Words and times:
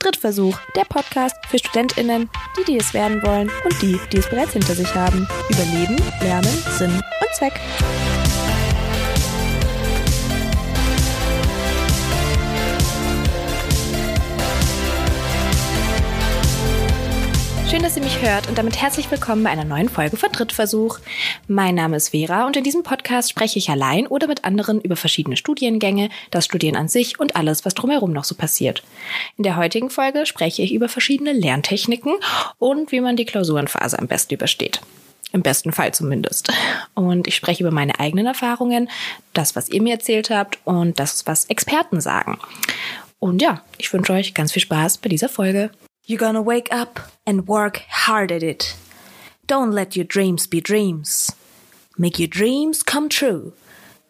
Drittversuch, 0.00 0.58
der 0.74 0.84
Podcast 0.84 1.36
für 1.48 1.58
StudentInnen, 1.58 2.28
die, 2.58 2.64
die 2.64 2.78
es 2.78 2.92
werden 2.94 3.22
wollen 3.22 3.50
und 3.64 3.82
die, 3.82 4.00
die 4.12 4.18
es 4.18 4.28
bereits 4.28 4.52
hinter 4.52 4.74
sich 4.74 4.92
haben. 4.94 5.28
Überleben, 5.48 5.96
Lernen, 6.22 6.64
Sinn 6.78 6.90
und 6.90 7.34
Zweck. 7.36 7.60
Hört 18.22 18.48
und 18.48 18.58
damit 18.58 18.82
herzlich 18.82 19.10
willkommen 19.10 19.42
bei 19.42 19.48
einer 19.48 19.64
neuen 19.64 19.88
Folge 19.88 20.18
von 20.18 20.30
Drittversuch. 20.30 20.98
Mein 21.48 21.74
Name 21.74 21.96
ist 21.96 22.10
Vera 22.10 22.46
und 22.46 22.54
in 22.54 22.64
diesem 22.64 22.82
Podcast 22.82 23.30
spreche 23.30 23.58
ich 23.58 23.70
allein 23.70 24.06
oder 24.06 24.26
mit 24.26 24.44
anderen 24.44 24.78
über 24.82 24.96
verschiedene 24.96 25.38
Studiengänge, 25.38 26.10
das 26.30 26.44
Studieren 26.44 26.76
an 26.76 26.88
sich 26.88 27.18
und 27.18 27.34
alles, 27.34 27.64
was 27.64 27.72
drumherum 27.72 28.12
noch 28.12 28.24
so 28.24 28.34
passiert. 28.34 28.82
In 29.38 29.44
der 29.44 29.56
heutigen 29.56 29.88
Folge 29.88 30.26
spreche 30.26 30.60
ich 30.60 30.74
über 30.74 30.90
verschiedene 30.90 31.32
Lerntechniken 31.32 32.12
und 32.58 32.92
wie 32.92 33.00
man 33.00 33.16
die 33.16 33.24
Klausurenphase 33.24 33.98
am 33.98 34.06
besten 34.06 34.34
übersteht. 34.34 34.82
Im 35.32 35.40
besten 35.40 35.72
Fall 35.72 35.94
zumindest. 35.94 36.52
Und 36.94 37.26
ich 37.26 37.36
spreche 37.36 37.62
über 37.62 37.72
meine 37.72 38.00
eigenen 38.00 38.26
Erfahrungen, 38.26 38.90
das, 39.32 39.56
was 39.56 39.70
ihr 39.70 39.80
mir 39.80 39.94
erzählt 39.94 40.28
habt 40.28 40.58
und 40.64 41.00
das, 41.00 41.26
was 41.26 41.46
Experten 41.46 42.02
sagen. 42.02 42.38
Und 43.18 43.40
ja, 43.40 43.62
ich 43.78 43.90
wünsche 43.94 44.12
euch 44.12 44.34
ganz 44.34 44.52
viel 44.52 44.62
Spaß 44.62 44.98
bei 44.98 45.08
dieser 45.08 45.30
Folge. 45.30 45.70
You're 46.10 46.18
gonna 46.18 46.42
wake 46.42 46.66
up 46.72 46.98
and 47.24 47.46
work 47.46 47.84
hard 47.88 48.32
at 48.32 48.42
it. 48.42 48.74
Don't 49.46 49.70
let 49.70 49.94
your 49.94 50.04
dreams 50.04 50.48
be 50.48 50.60
dreams. 50.60 51.30
Make 51.96 52.18
your 52.18 52.26
dreams 52.26 52.82
come 52.82 53.08
true. 53.08 53.52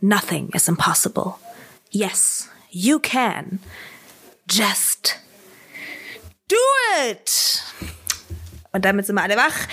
Nothing 0.00 0.48
is 0.54 0.66
impossible. 0.66 1.38
Yes, 1.90 2.48
you 2.70 3.00
can. 3.00 3.58
Just 4.48 5.18
do 6.48 6.56
it! 7.02 7.62
Und 8.72 8.86
damit 8.86 9.04
sind 9.04 9.16
wir 9.16 9.22
alle 9.22 9.36
wach. 9.36 9.68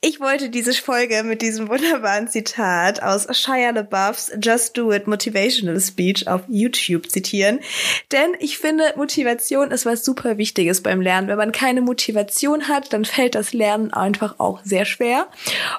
Ich 0.00 0.20
wollte 0.20 0.48
diese 0.48 0.72
Folge 0.74 1.24
mit 1.24 1.42
diesem 1.42 1.68
wunderbaren 1.68 2.28
Zitat 2.28 3.02
aus 3.02 3.26
Shia 3.36 3.70
LaBeoufs 3.70 4.30
Just 4.40 4.78
Do 4.78 4.92
It 4.92 5.08
Motivational 5.08 5.80
Speech 5.80 6.28
auf 6.28 6.42
YouTube 6.46 7.10
zitieren. 7.10 7.58
Denn 8.12 8.36
ich 8.38 8.58
finde, 8.58 8.92
Motivation 8.94 9.72
ist 9.72 9.86
was 9.86 10.04
super 10.04 10.38
Wichtiges 10.38 10.84
beim 10.84 11.00
Lernen. 11.00 11.26
Wenn 11.26 11.36
man 11.36 11.50
keine 11.50 11.80
Motivation 11.80 12.68
hat, 12.68 12.92
dann 12.92 13.04
fällt 13.04 13.34
das 13.34 13.52
Lernen 13.52 13.92
einfach 13.92 14.36
auch 14.38 14.60
sehr 14.62 14.84
schwer. 14.84 15.26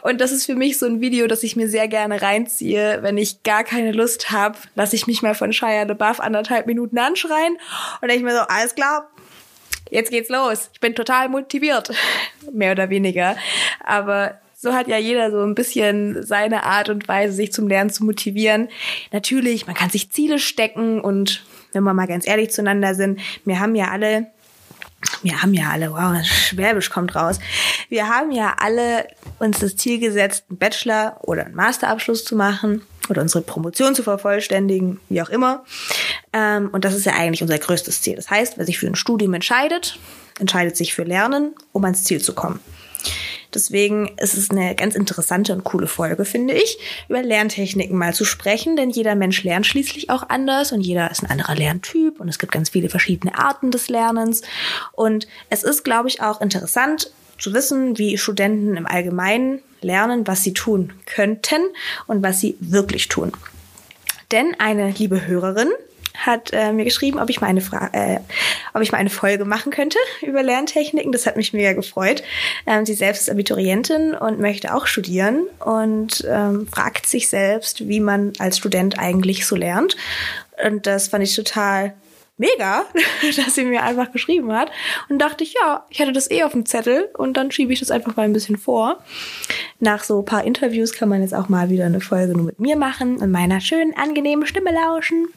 Und 0.01 0.19
das 0.19 0.33
ist 0.33 0.47
für 0.47 0.55
mich 0.55 0.77
so 0.77 0.85
ein 0.85 0.99
Video, 0.99 1.27
das 1.27 1.43
ich 1.43 1.55
mir 1.55 1.69
sehr 1.69 1.87
gerne 1.87 2.21
reinziehe. 2.21 2.99
Wenn 3.01 3.17
ich 3.17 3.43
gar 3.43 3.63
keine 3.63 3.93
Lust 3.93 4.31
habe, 4.31 4.57
lasse 4.75 4.97
ich 4.97 5.07
mich 5.07 5.21
mal 5.21 5.33
von 5.33 5.53
Shia 5.53 5.83
LaBeouf 5.83 6.19
anderthalb 6.19 6.67
Minuten 6.67 6.97
anschreien 6.97 7.57
und 8.01 8.09
denke 8.09 8.17
ich 8.17 8.23
mir 8.23 8.35
so, 8.35 8.41
alles 8.49 8.75
klar, 8.75 9.09
jetzt 9.89 10.11
geht's 10.11 10.29
los. 10.29 10.69
Ich 10.73 10.79
bin 10.79 10.95
total 10.95 11.29
motiviert. 11.29 11.91
Mehr 12.51 12.71
oder 12.71 12.89
weniger. 12.89 13.35
Aber 13.83 14.39
so 14.55 14.73
hat 14.73 14.87
ja 14.87 14.97
jeder 14.97 15.31
so 15.31 15.41
ein 15.41 15.55
bisschen 15.55 16.23
seine 16.23 16.63
Art 16.63 16.89
und 16.89 17.07
Weise, 17.07 17.33
sich 17.33 17.53
zum 17.53 17.67
Lernen 17.67 17.89
zu 17.89 18.03
motivieren. 18.03 18.69
Natürlich, 19.11 19.67
man 19.67 19.75
kann 19.75 19.89
sich 19.89 20.11
Ziele 20.11 20.39
stecken 20.39 20.99
und 20.99 21.43
wenn 21.71 21.83
wir 21.83 21.93
mal 21.93 22.07
ganz 22.07 22.27
ehrlich 22.27 22.51
zueinander 22.51 22.95
sind, 22.95 23.21
wir 23.45 23.59
haben 23.59 23.75
ja 23.75 23.89
alle 23.89 24.27
wir 25.23 25.41
haben 25.41 25.53
ja 25.53 25.69
alle, 25.69 25.91
wow, 25.91 26.21
Schwäbisch 26.25 26.89
kommt 26.89 27.15
raus. 27.15 27.39
Wir 27.87 28.09
haben 28.09 28.31
ja 28.31 28.55
alle 28.59 29.07
uns 29.39 29.59
das 29.59 29.77
Ziel 29.77 29.97
gesetzt, 29.97 30.43
einen 30.49 30.59
Bachelor 30.59 31.17
oder 31.21 31.45
einen 31.45 31.55
Masterabschluss 31.55 32.25
zu 32.25 32.35
machen 32.35 32.81
oder 33.09 33.21
unsere 33.21 33.43
Promotion 33.43 33.95
zu 33.95 34.03
vervollständigen, 34.03 34.99
wie 35.09 35.21
auch 35.21 35.29
immer. 35.29 35.63
Ähm, 36.33 36.69
und 36.71 36.85
das 36.85 36.93
ist 36.95 37.05
ja 37.05 37.13
eigentlich 37.13 37.41
unser 37.41 37.57
größtes 37.57 38.01
Ziel. 38.01 38.15
Das 38.15 38.29
heißt, 38.29 38.57
wer 38.57 38.65
sich 38.65 38.79
für 38.79 38.87
ein 38.87 38.95
Studium 38.95 39.33
entscheidet, 39.33 39.99
entscheidet 40.39 40.77
sich 40.77 40.93
für 40.93 41.03
Lernen, 41.03 41.53
um 41.71 41.83
ans 41.83 42.03
Ziel 42.03 42.21
zu 42.21 42.33
kommen. 42.33 42.59
Deswegen 43.53 44.11
ist 44.17 44.37
es 44.37 44.51
eine 44.51 44.75
ganz 44.75 44.95
interessante 44.95 45.53
und 45.53 45.63
coole 45.63 45.87
Folge, 45.87 46.23
finde 46.23 46.53
ich, 46.53 46.77
über 47.07 47.23
Lerntechniken 47.23 47.97
mal 47.97 48.13
zu 48.13 48.23
sprechen, 48.23 48.75
denn 48.75 48.91
jeder 48.91 49.15
Mensch 49.15 49.43
lernt 49.43 49.65
schließlich 49.65 50.09
auch 50.11 50.29
anders 50.29 50.71
und 50.71 50.81
jeder 50.81 51.09
ist 51.09 51.23
ein 51.23 51.31
anderer 51.31 51.55
Lerntyp 51.55 52.19
und 52.19 52.29
es 52.29 52.37
gibt 52.37 52.51
ganz 52.51 52.69
viele 52.69 52.89
verschiedene 52.89 53.37
Arten 53.37 53.71
des 53.71 53.89
Lernens. 53.89 54.43
Und 54.91 55.27
es 55.49 55.63
ist, 55.63 55.83
glaube 55.83 56.09
ich, 56.09 56.21
auch 56.21 56.41
interessant 56.41 57.11
zu 57.39 57.53
wissen, 57.53 57.97
wie 57.97 58.17
Studenten 58.17 58.77
im 58.77 58.85
Allgemeinen 58.85 59.61
lernen, 59.81 60.27
was 60.27 60.43
sie 60.43 60.53
tun 60.53 60.93
könnten 61.05 61.61
und 62.07 62.23
was 62.23 62.39
sie 62.39 62.55
wirklich 62.59 63.07
tun. 63.07 63.31
Denn 64.31 64.55
eine 64.59 64.91
liebe 64.91 65.25
Hörerin 65.25 65.69
hat 66.25 66.51
äh, 66.51 66.73
mir 66.73 66.83
geschrieben, 66.83 67.19
ob 67.19 67.29
ich 67.29 67.39
mal 67.41 67.47
eine 67.47 67.61
Fra 67.61 67.89
äh, 67.93 68.19
ob 68.73 68.81
ich 68.81 68.91
mal 68.91 68.97
eine 68.97 69.09
Folge 69.09 69.45
machen 69.45 69.71
könnte 69.71 69.97
über 70.21 70.43
Lerntechniken. 70.43 71.11
Das 71.11 71.25
hat 71.25 71.37
mich 71.37 71.53
mega 71.53 71.73
gefreut. 71.73 72.23
Ähm, 72.65 72.85
sie 72.85 72.93
selbst 72.93 73.21
ist 73.21 73.29
Abiturientin 73.29 74.13
und 74.13 74.39
möchte 74.39 74.73
auch 74.73 74.87
studieren 74.87 75.47
und 75.59 76.25
ähm, 76.29 76.67
fragt 76.67 77.05
sich 77.07 77.29
selbst, 77.29 77.87
wie 77.87 77.99
man 77.99 78.33
als 78.39 78.57
Student 78.57 78.99
eigentlich 78.99 79.45
so 79.45 79.55
lernt. 79.55 79.95
Und 80.65 80.87
das 80.87 81.07
fand 81.07 81.23
ich 81.23 81.35
total 81.35 81.93
mega, 82.39 82.85
dass 83.35 83.55
sie 83.55 83.65
mir 83.65 83.83
einfach 83.83 84.11
geschrieben 84.11 84.51
hat. 84.53 84.71
Und 85.09 85.19
dachte 85.19 85.43
ich, 85.43 85.53
ja, 85.53 85.85
ich 85.89 86.01
hatte 86.01 86.11
das 86.11 86.31
eh 86.31 86.43
auf 86.43 86.53
dem 86.53 86.65
Zettel 86.65 87.09
und 87.17 87.37
dann 87.37 87.51
schiebe 87.51 87.71
ich 87.71 87.79
das 87.79 87.91
einfach 87.91 88.15
mal 88.15 88.23
ein 88.23 88.33
bisschen 88.33 88.57
vor. 88.57 89.03
Nach 89.79 90.03
so 90.03 90.19
ein 90.19 90.25
paar 90.25 90.43
Interviews 90.43 90.93
kann 90.93 91.09
man 91.09 91.21
jetzt 91.21 91.35
auch 91.35 91.49
mal 91.49 91.69
wieder 91.69 91.85
eine 91.85 92.01
Folge 92.01 92.33
nur 92.33 92.45
mit 92.45 92.59
mir 92.59 92.75
machen 92.75 93.17
und 93.17 93.31
meiner 93.31 93.61
schönen, 93.61 93.95
angenehmen 93.95 94.47
Stimme 94.47 94.73
lauschen. 94.73 95.27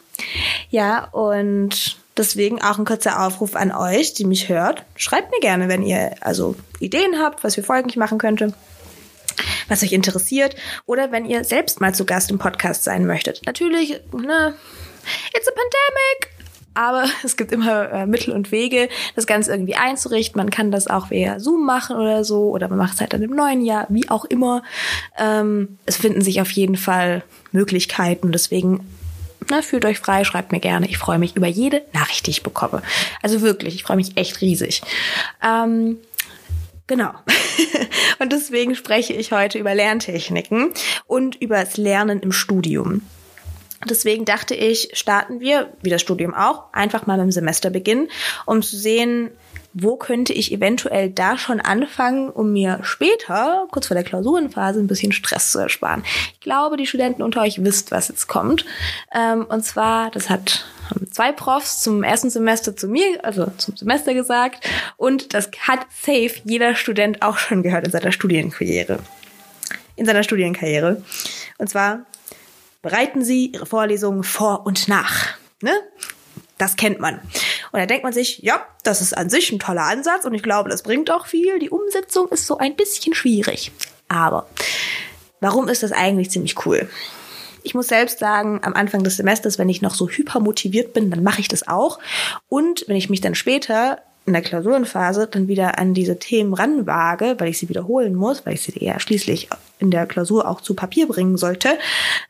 Ja, 0.69 1.05
und 1.11 1.97
deswegen 2.17 2.61
auch 2.61 2.79
ein 2.79 2.85
kurzer 2.85 3.25
Aufruf 3.25 3.55
an 3.55 3.71
euch, 3.71 4.13
die 4.13 4.25
mich 4.25 4.49
hört. 4.49 4.83
Schreibt 4.95 5.31
mir 5.31 5.39
gerne, 5.39 5.67
wenn 5.67 5.83
ihr 5.83 6.15
also 6.21 6.55
Ideen 6.79 7.19
habt, 7.19 7.43
was 7.43 7.55
für 7.55 7.63
Folgen 7.63 7.89
ich 7.89 7.97
machen 7.97 8.17
könnte 8.17 8.53
was 9.67 9.81
euch 9.81 9.93
interessiert 9.93 10.55
oder 10.85 11.11
wenn 11.11 11.25
ihr 11.25 11.43
selbst 11.43 11.81
mal 11.81 11.95
zu 11.95 12.05
Gast 12.05 12.29
im 12.29 12.37
Podcast 12.37 12.83
sein 12.83 13.05
möchtet. 13.05 13.41
Natürlich, 13.45 13.99
ne, 14.11 14.55
it's 15.33 15.47
a 15.47 15.51
pandemic. 15.51 16.32
Aber 16.73 17.05
es 17.23 17.37
gibt 17.37 17.51
immer 17.51 17.91
äh, 17.91 18.05
Mittel 18.05 18.33
und 18.33 18.51
Wege, 18.51 18.89
das 19.15 19.27
Ganze 19.27 19.51
irgendwie 19.51 19.75
einzurichten. 19.75 20.39
Man 20.39 20.49
kann 20.49 20.71
das 20.71 20.87
auch 20.87 21.09
via 21.09 21.39
Zoom 21.39 21.65
machen 21.65 21.95
oder 21.95 22.23
so, 22.23 22.49
oder 22.49 22.67
man 22.67 22.77
macht 22.77 22.95
es 22.95 23.01
halt 23.01 23.13
dann 23.13 23.21
im 23.21 23.35
neuen 23.35 23.61
Jahr, 23.63 23.85
wie 23.89 24.09
auch 24.09 24.25
immer. 24.25 24.63
Ähm, 25.17 25.77
es 25.85 25.97
finden 25.97 26.21
sich 26.21 26.41
auf 26.41 26.51
jeden 26.51 26.77
Fall 26.77 27.23
Möglichkeiten. 27.51 28.31
Deswegen 28.31 28.87
na, 29.49 29.61
fühlt 29.61 29.85
euch 29.85 29.99
frei, 29.99 30.23
schreibt 30.23 30.51
mir 30.51 30.61
gerne. 30.61 30.87
Ich 30.87 30.97
freue 30.97 31.19
mich 31.19 31.35
über 31.35 31.47
jede 31.47 31.81
Nachricht, 31.91 32.27
die 32.27 32.31
ich 32.31 32.43
bekomme. 32.43 32.81
Also 33.21 33.41
wirklich, 33.41 33.75
ich 33.75 33.83
freue 33.83 33.97
mich 33.97 34.15
echt 34.15 34.41
riesig. 34.41 34.81
Ähm, 35.43 35.97
Genau. 36.87 37.11
und 38.19 38.33
deswegen 38.33 38.75
spreche 38.75 39.13
ich 39.13 39.31
heute 39.31 39.57
über 39.57 39.73
Lerntechniken 39.73 40.73
und 41.07 41.35
über 41.35 41.63
das 41.63 41.77
Lernen 41.77 42.19
im 42.19 42.33
Studium. 42.33 43.01
Deswegen 43.89 44.25
dachte 44.25 44.55
ich, 44.55 44.89
starten 44.93 45.39
wir, 45.39 45.73
wie 45.81 45.89
das 45.89 46.01
Studium 46.01 46.33
auch, 46.33 46.65
einfach 46.73 47.05
mal 47.05 47.17
beim 47.17 47.31
Semesterbeginn, 47.31 48.09
um 48.45 48.61
zu 48.61 48.77
sehen, 48.77 49.31
wo 49.73 49.95
könnte 49.95 50.33
ich 50.33 50.51
eventuell 50.51 51.09
da 51.09 51.37
schon 51.37 51.59
anfangen, 51.59 52.29
um 52.29 52.53
mir 52.53 52.79
später, 52.83 53.67
kurz 53.71 53.87
vor 53.87 53.95
der 53.95 54.03
Klausurenphase, 54.03 54.79
ein 54.79 54.87
bisschen 54.87 55.11
Stress 55.11 55.51
zu 55.51 55.59
ersparen. 55.59 56.03
Ich 56.33 56.39
glaube, 56.41 56.77
die 56.77 56.85
Studenten 56.85 57.23
unter 57.23 57.41
euch 57.41 57.63
wisst, 57.63 57.91
was 57.91 58.07
jetzt 58.07 58.27
kommt. 58.27 58.65
Ähm, 59.13 59.45
und 59.45 59.65
zwar, 59.65 60.11
das 60.11 60.29
hat 60.29 60.65
zwei 61.09 61.31
Profs 61.31 61.81
zum 61.81 62.03
ersten 62.03 62.29
Semester 62.29 62.75
zu 62.75 62.87
mir, 62.87 63.23
also 63.23 63.47
zum 63.57 63.75
Semester 63.75 64.13
gesagt. 64.13 64.63
Und 64.95 65.33
das 65.33 65.49
hat 65.59 65.79
safe 65.89 66.33
jeder 66.43 66.75
Student 66.75 67.23
auch 67.23 67.39
schon 67.39 67.63
gehört 67.63 67.85
in 67.85 67.91
seiner 67.91 68.11
Studienkarriere. 68.11 68.99
In 69.95 70.05
seiner 70.05 70.23
Studienkarriere. 70.23 71.01
Und 71.57 71.69
zwar, 71.69 72.05
bereiten 72.83 73.23
Sie 73.23 73.47
Ihre 73.47 73.65
Vorlesungen 73.65 74.21
vor 74.21 74.67
und 74.67 74.87
nach. 74.87 75.29
Ne? 75.61 75.71
Das 76.59 76.75
kennt 76.75 76.99
man. 76.99 77.15
Und 77.71 77.79
da 77.79 77.87
denkt 77.87 78.03
man 78.03 78.13
sich, 78.13 78.39
ja, 78.43 78.63
das 78.83 79.01
ist 79.01 79.17
an 79.17 79.29
sich 79.31 79.51
ein 79.51 79.57
toller 79.57 79.85
Ansatz 79.85 80.25
und 80.25 80.35
ich 80.35 80.43
glaube, 80.43 80.69
das 80.69 80.83
bringt 80.83 81.09
auch 81.09 81.25
viel. 81.25 81.57
Die 81.57 81.71
Umsetzung 81.71 82.27
ist 82.27 82.45
so 82.45 82.59
ein 82.59 82.75
bisschen 82.75 83.15
schwierig. 83.15 83.71
Aber 84.07 84.47
warum 85.39 85.67
ist 85.67 85.81
das 85.81 85.91
eigentlich 85.91 86.29
ziemlich 86.29 86.65
cool? 86.65 86.87
Ich 87.63 87.73
muss 87.73 87.87
selbst 87.87 88.19
sagen, 88.19 88.59
am 88.63 88.73
Anfang 88.73 89.03
des 89.03 89.15
Semesters, 89.15 89.57
wenn 89.57 89.69
ich 89.69 89.81
noch 89.81 89.95
so 89.95 90.09
hypermotiviert 90.09 90.93
bin, 90.93 91.09
dann 91.09 91.23
mache 91.23 91.39
ich 91.39 91.47
das 91.47 91.67
auch. 91.67 91.99
Und 92.49 92.83
wenn 92.87 92.97
ich 92.97 93.09
mich 93.09 93.21
dann 93.21 93.35
später 93.35 94.03
in 94.25 94.33
der 94.33 94.41
Klausurenphase 94.41 95.27
dann 95.27 95.49
wieder 95.49 95.77
an 95.77 95.93
diese 95.93 96.17
Themen 96.17 96.53
ranwage, 96.53 97.35
weil 97.39 97.49
ich 97.49 97.57
sie 97.57 97.67
wiederholen 97.67 98.15
muss, 98.15 98.45
weil 98.45 98.53
ich 98.53 98.61
sie 98.61 98.73
ja 98.83 98.99
schließlich 98.99 99.49
in 99.79 99.91
der 99.91 100.05
Klausur 100.05 100.47
auch 100.47 100.61
zu 100.61 100.75
Papier 100.75 101.07
bringen 101.07 101.35
sollte, 101.35 101.77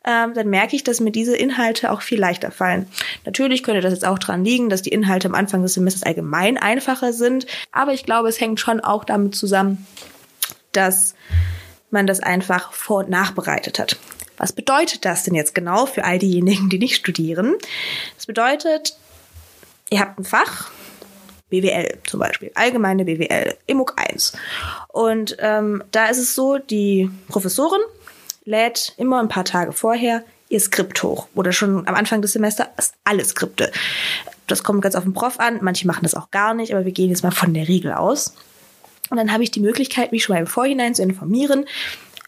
ähm, 0.04 0.34
dann 0.34 0.50
merke 0.50 0.74
ich, 0.74 0.82
dass 0.82 0.98
mir 0.98 1.12
diese 1.12 1.36
Inhalte 1.36 1.92
auch 1.92 2.02
viel 2.02 2.18
leichter 2.18 2.50
fallen. 2.50 2.86
Natürlich 3.24 3.62
könnte 3.62 3.80
das 3.80 3.92
jetzt 3.92 4.04
auch 4.04 4.18
dran 4.18 4.44
liegen, 4.44 4.70
dass 4.70 4.82
die 4.82 4.90
Inhalte 4.90 5.28
am 5.28 5.34
Anfang 5.36 5.62
des 5.62 5.74
Semesters 5.74 6.02
allgemein 6.02 6.58
einfacher 6.58 7.12
sind, 7.12 7.46
aber 7.70 7.92
ich 7.92 8.04
glaube, 8.04 8.28
es 8.28 8.40
hängt 8.40 8.58
schon 8.58 8.80
auch 8.80 9.04
damit 9.04 9.36
zusammen, 9.36 9.86
dass 10.72 11.14
man 11.90 12.08
das 12.08 12.18
einfach 12.18 12.72
vor- 12.72 13.04
und 13.04 13.10
nachbereitet 13.10 13.78
hat. 13.78 13.96
Was 14.36 14.52
bedeutet 14.52 15.04
das 15.04 15.22
denn 15.22 15.34
jetzt 15.34 15.54
genau 15.54 15.86
für 15.86 16.04
all 16.04 16.18
diejenigen, 16.18 16.68
die 16.68 16.80
nicht 16.80 16.96
studieren? 16.96 17.54
Das 18.16 18.26
bedeutet, 18.26 18.96
ihr 19.90 20.00
habt 20.00 20.18
ein 20.18 20.24
Fach, 20.24 20.72
BWL 21.60 21.98
zum 22.06 22.20
Beispiel, 22.20 22.50
allgemeine 22.54 23.04
BWL, 23.04 23.54
IMUG 23.66 23.94
1. 23.96 24.32
Und 24.88 25.36
ähm, 25.38 25.84
da 25.92 26.06
ist 26.06 26.18
es 26.18 26.34
so, 26.34 26.58
die 26.58 27.10
Professorin 27.28 27.80
lädt 28.44 28.94
immer 28.96 29.20
ein 29.20 29.28
paar 29.28 29.44
Tage 29.44 29.72
vorher 29.72 30.24
ihr 30.48 30.60
Skript 30.60 31.02
hoch 31.02 31.28
oder 31.34 31.52
schon 31.52 31.86
am 31.88 31.94
Anfang 31.94 32.22
des 32.22 32.32
Semesters 32.32 32.92
alle 33.04 33.24
Skripte. 33.24 33.70
Das 34.46 34.62
kommt 34.62 34.82
ganz 34.82 34.94
auf 34.94 35.04
den 35.04 35.14
Prof 35.14 35.40
an, 35.40 35.58
manche 35.62 35.86
machen 35.86 36.02
das 36.02 36.14
auch 36.14 36.30
gar 36.30 36.54
nicht, 36.54 36.74
aber 36.74 36.84
wir 36.84 36.92
gehen 36.92 37.10
jetzt 37.10 37.22
mal 37.22 37.30
von 37.30 37.54
der 37.54 37.68
Regel 37.68 37.92
aus. 37.92 38.34
Und 39.10 39.16
dann 39.16 39.32
habe 39.32 39.42
ich 39.42 39.50
die 39.50 39.60
Möglichkeit, 39.60 40.12
mich 40.12 40.24
schon 40.24 40.34
mal 40.34 40.40
im 40.40 40.46
Vorhinein 40.46 40.94
zu 40.94 41.02
informieren, 41.02 41.66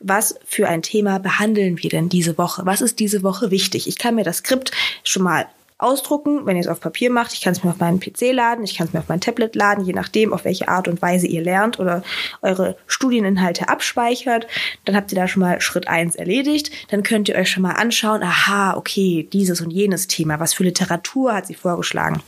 was 0.00 0.38
für 0.46 0.68
ein 0.68 0.82
Thema 0.82 1.18
behandeln 1.18 1.82
wir 1.82 1.90
denn 1.90 2.08
diese 2.08 2.36
Woche? 2.38 2.62
Was 2.66 2.80
ist 2.80 3.00
diese 3.00 3.22
Woche 3.22 3.50
wichtig? 3.50 3.88
Ich 3.88 3.98
kann 3.98 4.14
mir 4.14 4.24
das 4.24 4.38
Skript 4.38 4.70
schon 5.04 5.22
mal 5.22 5.46
ausdrucken, 5.78 6.46
wenn 6.46 6.56
ihr 6.56 6.62
es 6.62 6.68
auf 6.68 6.80
Papier 6.80 7.10
macht. 7.10 7.32
Ich 7.34 7.42
kann 7.42 7.52
es 7.52 7.62
mir 7.62 7.70
auf 7.70 7.78
meinen 7.78 8.00
PC 8.00 8.32
laden, 8.32 8.64
ich 8.64 8.76
kann 8.76 8.86
es 8.86 8.92
mir 8.92 9.00
auf 9.00 9.08
mein 9.08 9.20
Tablet 9.20 9.54
laden, 9.54 9.84
je 9.84 9.92
nachdem, 9.92 10.32
auf 10.32 10.44
welche 10.44 10.68
Art 10.68 10.88
und 10.88 11.02
Weise 11.02 11.26
ihr 11.26 11.42
lernt 11.42 11.78
oder 11.78 12.02
eure 12.40 12.76
Studieninhalte 12.86 13.68
abspeichert. 13.68 14.46
Dann 14.84 14.96
habt 14.96 15.12
ihr 15.12 15.16
da 15.16 15.28
schon 15.28 15.40
mal 15.40 15.60
Schritt 15.60 15.88
eins 15.88 16.16
erledigt. 16.16 16.70
Dann 16.90 17.02
könnt 17.02 17.28
ihr 17.28 17.36
euch 17.36 17.50
schon 17.50 17.62
mal 17.62 17.72
anschauen, 17.72 18.22
aha, 18.22 18.76
okay, 18.76 19.28
dieses 19.32 19.60
und 19.60 19.70
jenes 19.70 20.06
Thema, 20.06 20.40
was 20.40 20.54
für 20.54 20.64
Literatur 20.64 21.34
hat 21.34 21.46
sie 21.46 21.54
vorgeschlagen 21.54 22.22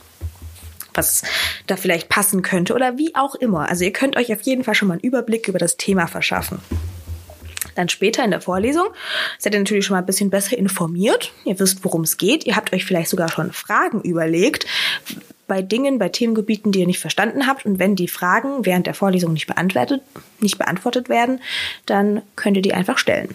was 0.95 1.21
da 1.67 1.77
vielleicht 1.77 2.09
passen 2.09 2.41
könnte 2.41 2.73
oder 2.73 2.97
wie 2.97 3.15
auch 3.15 3.35
immer. 3.35 3.69
Also 3.69 3.85
ihr 3.85 3.93
könnt 3.93 4.17
euch 4.17 4.33
auf 4.33 4.41
jeden 4.41 4.63
Fall 4.63 4.75
schon 4.75 4.87
mal 4.87 4.95
einen 4.95 5.03
Überblick 5.03 5.47
über 5.47 5.59
das 5.59 5.77
Thema 5.77 6.07
verschaffen. 6.07 6.59
Dann 7.79 7.87
später 7.87 8.25
in 8.25 8.31
der 8.31 8.41
Vorlesung 8.41 8.87
seid 9.37 9.53
ihr 9.53 9.59
natürlich 9.61 9.85
schon 9.85 9.93
mal 9.93 10.01
ein 10.01 10.05
bisschen 10.05 10.29
besser 10.29 10.57
informiert. 10.57 11.31
Ihr 11.45 11.57
wisst, 11.61 11.85
worum 11.85 12.01
es 12.01 12.17
geht. 12.17 12.45
Ihr 12.45 12.57
habt 12.57 12.73
euch 12.73 12.83
vielleicht 12.83 13.09
sogar 13.09 13.29
schon 13.29 13.53
Fragen 13.53 14.01
überlegt 14.01 14.65
bei 15.47 15.61
Dingen, 15.61 15.97
bei 15.97 16.09
Themengebieten, 16.09 16.73
die 16.73 16.81
ihr 16.81 16.87
nicht 16.87 16.99
verstanden 16.99 17.47
habt. 17.47 17.65
Und 17.65 17.79
wenn 17.79 17.95
die 17.95 18.09
Fragen 18.09 18.65
während 18.65 18.85
der 18.85 18.95
Vorlesung 18.95 19.31
nicht 19.31 19.47
beantwortet, 19.47 20.01
nicht 20.41 20.57
beantwortet 20.57 21.07
werden, 21.07 21.39
dann 21.85 22.21
könnt 22.35 22.57
ihr 22.57 22.61
die 22.61 22.73
einfach 22.73 22.97
stellen. 22.97 23.29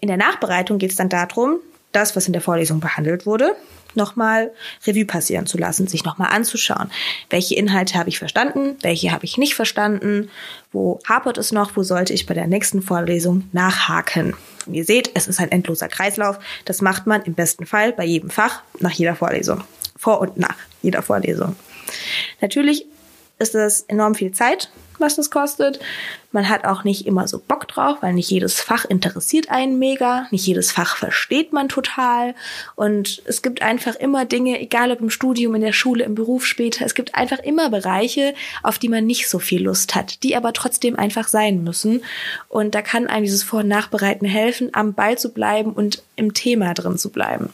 In 0.00 0.08
der 0.08 0.18
Nachbereitung 0.18 0.76
geht 0.76 0.90
es 0.90 0.96
dann 0.96 1.08
darum, 1.08 1.56
das, 1.92 2.16
was 2.16 2.26
in 2.26 2.32
der 2.32 2.42
Vorlesung 2.42 2.80
behandelt 2.80 3.26
wurde, 3.26 3.54
nochmal 3.94 4.52
Revue 4.86 5.04
passieren 5.04 5.46
zu 5.46 5.58
lassen, 5.58 5.86
sich 5.86 6.04
nochmal 6.04 6.30
anzuschauen. 6.32 6.90
Welche 7.30 7.54
Inhalte 7.54 7.94
habe 7.94 8.08
ich 8.08 8.18
verstanden, 8.18 8.76
welche 8.82 9.12
habe 9.12 9.24
ich 9.24 9.38
nicht 9.38 9.54
verstanden, 9.54 10.30
wo 10.72 11.00
hapert 11.08 11.38
es 11.38 11.52
noch, 11.52 11.76
wo 11.76 11.82
sollte 11.82 12.12
ich 12.12 12.26
bei 12.26 12.34
der 12.34 12.46
nächsten 12.46 12.82
Vorlesung 12.82 13.48
nachhaken. 13.52 14.34
Und 14.66 14.74
ihr 14.74 14.84
seht, 14.84 15.10
es 15.14 15.26
ist 15.26 15.40
ein 15.40 15.50
endloser 15.50 15.88
Kreislauf. 15.88 16.38
Das 16.64 16.82
macht 16.82 17.06
man 17.06 17.22
im 17.22 17.34
besten 17.34 17.66
Fall 17.66 17.92
bei 17.92 18.04
jedem 18.04 18.30
Fach 18.30 18.62
nach 18.80 18.92
jeder 18.92 19.16
Vorlesung. 19.16 19.64
Vor 19.96 20.20
und 20.20 20.36
nach 20.36 20.56
jeder 20.82 21.02
Vorlesung. 21.02 21.56
Natürlich 22.40 22.86
ist 23.38 23.54
das 23.54 23.82
enorm 23.82 24.14
viel 24.14 24.32
Zeit, 24.32 24.70
was 25.00 25.16
das 25.16 25.30
kostet. 25.30 25.78
Man 26.30 26.48
hat 26.48 26.64
auch 26.64 26.84
nicht 26.84 27.06
immer 27.06 27.26
so 27.26 27.38
Bock 27.38 27.66
drauf, 27.68 27.98
weil 28.00 28.12
nicht 28.12 28.30
jedes 28.30 28.60
Fach 28.60 28.84
interessiert 28.84 29.50
einen 29.50 29.78
mega, 29.78 30.26
nicht 30.30 30.46
jedes 30.46 30.72
Fach 30.72 30.96
versteht 30.96 31.52
man 31.52 31.68
total 31.68 32.34
und 32.76 33.22
es 33.24 33.40
gibt 33.40 33.62
einfach 33.62 33.94
immer 33.96 34.26
Dinge, 34.26 34.60
egal 34.60 34.92
ob 34.92 35.00
im 35.00 35.10
Studium, 35.10 35.54
in 35.54 35.62
der 35.62 35.72
Schule, 35.72 36.04
im 36.04 36.14
Beruf 36.14 36.44
später, 36.44 36.84
es 36.84 36.94
gibt 36.94 37.14
einfach 37.14 37.38
immer 37.38 37.70
Bereiche, 37.70 38.34
auf 38.62 38.78
die 38.78 38.90
man 38.90 39.06
nicht 39.06 39.28
so 39.28 39.38
viel 39.38 39.62
Lust 39.62 39.94
hat, 39.94 40.22
die 40.22 40.36
aber 40.36 40.52
trotzdem 40.52 40.98
einfach 40.98 41.28
sein 41.28 41.64
müssen 41.64 42.02
und 42.48 42.74
da 42.74 42.82
kann 42.82 43.06
einem 43.06 43.24
dieses 43.24 43.42
Vor- 43.42 43.60
und 43.60 43.68
Nachbereiten 43.68 44.26
helfen, 44.26 44.70
am 44.72 44.92
Ball 44.92 45.16
zu 45.16 45.32
bleiben 45.32 45.72
und 45.72 46.02
im 46.16 46.34
Thema 46.34 46.74
drin 46.74 46.98
zu 46.98 47.10
bleiben. 47.10 47.50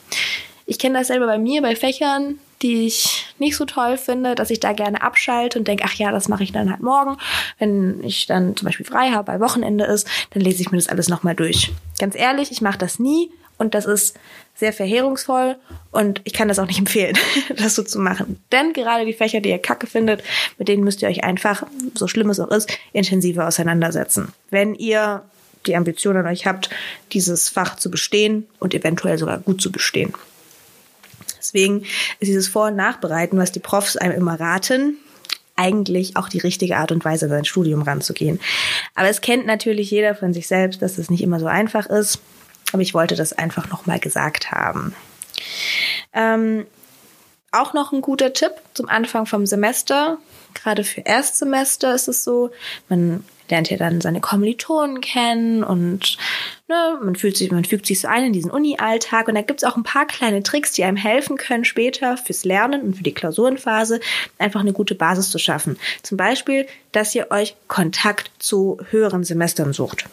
Ich 0.66 0.78
kenne 0.78 0.98
das 0.98 1.08
selber 1.08 1.26
bei 1.26 1.38
mir, 1.38 1.62
bei 1.62 1.76
Fächern, 1.76 2.38
die 2.62 2.86
ich 2.86 3.26
nicht 3.38 3.56
so 3.56 3.64
toll 3.64 3.96
finde, 3.96 4.34
dass 4.34 4.50
ich 4.50 4.60
da 4.60 4.72
gerne 4.72 5.02
abschalte 5.02 5.58
und 5.58 5.68
denke, 5.68 5.84
ach 5.86 5.94
ja, 5.94 6.10
das 6.10 6.28
mache 6.28 6.42
ich 6.42 6.52
dann 6.52 6.70
halt 6.70 6.80
morgen. 6.80 7.16
Wenn 7.58 8.02
ich 8.02 8.26
dann 8.26 8.56
zum 8.56 8.66
Beispiel 8.66 8.86
frei 8.86 9.10
habe, 9.10 9.28
weil 9.28 9.40
Wochenende 9.40 9.84
ist, 9.84 10.08
dann 10.30 10.42
lese 10.42 10.62
ich 10.62 10.70
mir 10.70 10.78
das 10.78 10.88
alles 10.88 11.08
nochmal 11.08 11.34
durch. 11.34 11.72
Ganz 11.98 12.14
ehrlich, 12.14 12.50
ich 12.50 12.60
mache 12.60 12.78
das 12.78 12.98
nie 12.98 13.30
und 13.58 13.74
das 13.74 13.86
ist 13.86 14.16
sehr 14.56 14.72
verheerungsvoll 14.72 15.56
und 15.90 16.20
ich 16.24 16.32
kann 16.32 16.48
das 16.48 16.58
auch 16.58 16.66
nicht 16.66 16.78
empfehlen, 16.78 17.16
das 17.56 17.74
so 17.74 17.82
zu 17.82 17.98
machen. 17.98 18.42
Denn 18.52 18.72
gerade 18.72 19.04
die 19.04 19.12
Fächer, 19.12 19.40
die 19.40 19.50
ihr 19.50 19.58
kacke 19.58 19.86
findet, 19.86 20.22
mit 20.58 20.68
denen 20.68 20.84
müsst 20.84 21.02
ihr 21.02 21.08
euch 21.08 21.24
einfach, 21.24 21.64
so 21.94 22.06
schlimm 22.06 22.30
es 22.30 22.40
auch 22.40 22.50
ist, 22.50 22.76
intensiver 22.92 23.46
auseinandersetzen. 23.46 24.32
Wenn 24.50 24.74
ihr 24.74 25.22
die 25.66 25.76
Ambition 25.76 26.16
an 26.16 26.26
euch 26.26 26.46
habt, 26.46 26.70
dieses 27.12 27.48
Fach 27.48 27.76
zu 27.76 27.90
bestehen 27.90 28.46
und 28.58 28.74
eventuell 28.74 29.18
sogar 29.18 29.38
gut 29.38 29.60
zu 29.60 29.72
bestehen. 29.72 30.12
Deswegen 31.44 31.82
ist 31.82 32.28
dieses 32.28 32.48
Vor- 32.48 32.68
und 32.68 32.76
Nachbereiten, 32.76 33.38
was 33.38 33.52
die 33.52 33.60
Profs 33.60 33.96
einem 33.96 34.16
immer 34.16 34.40
raten, 34.40 34.96
eigentlich 35.56 36.16
auch 36.16 36.28
die 36.28 36.38
richtige 36.38 36.78
Art 36.78 36.90
und 36.90 37.04
Weise, 37.04 37.28
sein 37.28 37.44
Studium 37.44 37.82
ranzugehen. 37.82 38.40
Aber 38.94 39.08
es 39.08 39.20
kennt 39.20 39.46
natürlich 39.46 39.90
jeder 39.90 40.14
von 40.14 40.32
sich 40.32 40.48
selbst, 40.48 40.80
dass 40.80 40.98
es 40.98 41.10
nicht 41.10 41.22
immer 41.22 41.38
so 41.38 41.46
einfach 41.46 41.86
ist. 41.86 42.18
Aber 42.72 42.82
ich 42.82 42.94
wollte 42.94 43.14
das 43.14 43.32
einfach 43.32 43.68
nochmal 43.68 44.00
gesagt 44.00 44.50
haben. 44.50 44.94
Ähm, 46.12 46.66
auch 47.52 47.74
noch 47.74 47.92
ein 47.92 48.00
guter 48.00 48.32
Tipp 48.32 48.52
zum 48.72 48.88
Anfang 48.88 49.26
vom 49.26 49.46
Semester. 49.46 50.18
Gerade 50.54 50.82
für 50.82 51.02
Erstsemester 51.02 51.94
ist 51.94 52.08
es 52.08 52.24
so, 52.24 52.50
man 52.88 53.24
lernt 53.48 53.70
ja 53.70 53.76
dann 53.76 54.00
seine 54.00 54.20
Kommilitonen 54.20 55.00
kennen 55.00 55.62
und 55.62 56.16
ne, 56.74 56.98
man 57.02 57.16
fühlt 57.16 57.36
sich, 57.36 57.50
man 57.50 57.64
fügt 57.64 57.86
sich 57.86 58.00
so 58.00 58.08
ein 58.08 58.24
in 58.24 58.32
diesen 58.32 58.50
Uni-Alltag 58.50 59.28
und 59.28 59.34
da 59.34 59.42
gibt's 59.42 59.64
auch 59.64 59.76
ein 59.76 59.82
paar 59.82 60.06
kleine 60.06 60.42
Tricks, 60.42 60.72
die 60.72 60.84
einem 60.84 60.96
helfen 60.96 61.36
können, 61.36 61.64
später 61.64 62.16
fürs 62.16 62.44
Lernen 62.44 62.82
und 62.82 62.96
für 62.96 63.02
die 63.02 63.14
Klausurenphase 63.14 64.00
einfach 64.38 64.60
eine 64.60 64.72
gute 64.72 64.94
Basis 64.94 65.30
zu 65.30 65.38
schaffen. 65.38 65.78
Zum 66.02 66.16
Beispiel, 66.16 66.66
dass 66.92 67.14
ihr 67.14 67.30
euch 67.30 67.56
Kontakt 67.68 68.30
zu 68.38 68.78
höheren 68.90 69.24
Semestern 69.24 69.72
sucht. 69.72 70.04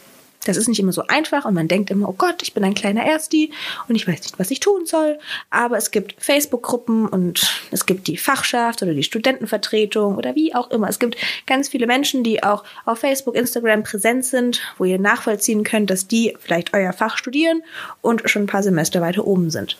Das 0.45 0.57
ist 0.57 0.67
nicht 0.67 0.79
immer 0.79 0.91
so 0.91 1.03
einfach 1.07 1.45
und 1.45 1.53
man 1.53 1.67
denkt 1.67 1.91
immer, 1.91 2.09
oh 2.09 2.15
Gott, 2.17 2.41
ich 2.41 2.53
bin 2.53 2.63
ein 2.63 2.73
kleiner 2.73 3.03
Ersti 3.05 3.51
und 3.87 3.95
ich 3.95 4.07
weiß 4.07 4.21
nicht, 4.21 4.39
was 4.39 4.49
ich 4.49 4.59
tun 4.59 4.85
soll. 4.85 5.19
Aber 5.49 5.77
es 5.77 5.91
gibt 5.91 6.15
Facebook-Gruppen 6.17 7.07
und 7.07 7.63
es 7.69 7.85
gibt 7.85 8.07
die 8.07 8.17
Fachschaft 8.17 8.81
oder 8.81 8.93
die 8.93 9.03
Studentenvertretung 9.03 10.17
oder 10.17 10.35
wie 10.35 10.55
auch 10.55 10.71
immer. 10.71 10.89
Es 10.89 10.99
gibt 10.99 11.17
ganz 11.45 11.69
viele 11.69 11.85
Menschen, 11.85 12.23
die 12.23 12.41
auch 12.43 12.63
auf 12.85 12.99
Facebook, 12.99 13.35
Instagram 13.35 13.83
präsent 13.83 14.25
sind, 14.25 14.61
wo 14.77 14.85
ihr 14.85 14.99
nachvollziehen 14.99 15.63
könnt, 15.63 15.89
dass 15.89 16.07
die 16.07 16.35
vielleicht 16.39 16.73
euer 16.73 16.93
Fach 16.93 17.17
studieren 17.17 17.61
und 18.01 18.29
schon 18.29 18.43
ein 18.43 18.47
paar 18.47 18.63
Semester 18.63 19.01
weiter 19.01 19.27
oben 19.27 19.51
sind. 19.51 19.77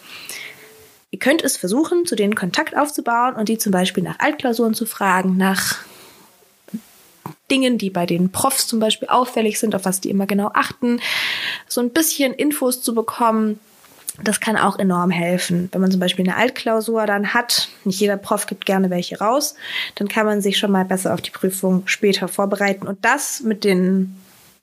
Ihr 1.09 1.19
könnt 1.19 1.43
es 1.43 1.57
versuchen, 1.57 2.05
zu 2.05 2.15
denen 2.15 2.35
Kontakt 2.35 2.77
aufzubauen 2.77 3.35
und 3.35 3.49
die 3.49 3.57
zum 3.57 3.73
Beispiel 3.73 4.03
nach 4.03 4.19
Altklausuren 4.19 4.73
zu 4.73 4.85
fragen, 4.85 5.35
nach 5.35 5.79
Dingen, 7.49 7.77
die 7.77 7.89
bei 7.89 8.05
den 8.05 8.31
Profs 8.31 8.67
zum 8.67 8.79
Beispiel 8.79 9.07
auffällig 9.07 9.59
sind, 9.59 9.75
auf 9.75 9.85
was 9.85 10.01
die 10.01 10.09
immer 10.09 10.25
genau 10.25 10.51
achten, 10.53 10.99
so 11.67 11.81
ein 11.81 11.91
bisschen 11.91 12.33
Infos 12.33 12.81
zu 12.81 12.93
bekommen. 12.95 13.59
Das 14.23 14.39
kann 14.39 14.57
auch 14.57 14.77
enorm 14.77 15.09
helfen. 15.09 15.69
Wenn 15.71 15.81
man 15.81 15.91
zum 15.91 15.99
Beispiel 15.99 16.25
eine 16.27 16.37
Altklausur 16.37 17.05
dann 17.05 17.33
hat, 17.33 17.69
nicht 17.85 17.99
jeder 17.99 18.17
Prof 18.17 18.45
gibt 18.45 18.65
gerne 18.65 18.89
welche 18.89 19.19
raus, 19.19 19.55
dann 19.95 20.07
kann 20.07 20.25
man 20.25 20.41
sich 20.41 20.57
schon 20.57 20.71
mal 20.71 20.85
besser 20.85 21.13
auf 21.13 21.21
die 21.21 21.31
Prüfung 21.31 21.83
später 21.85 22.27
vorbereiten. 22.27 22.87
Und 22.87 23.03
das 23.05 23.41
mit 23.41 23.63
den 23.63 24.15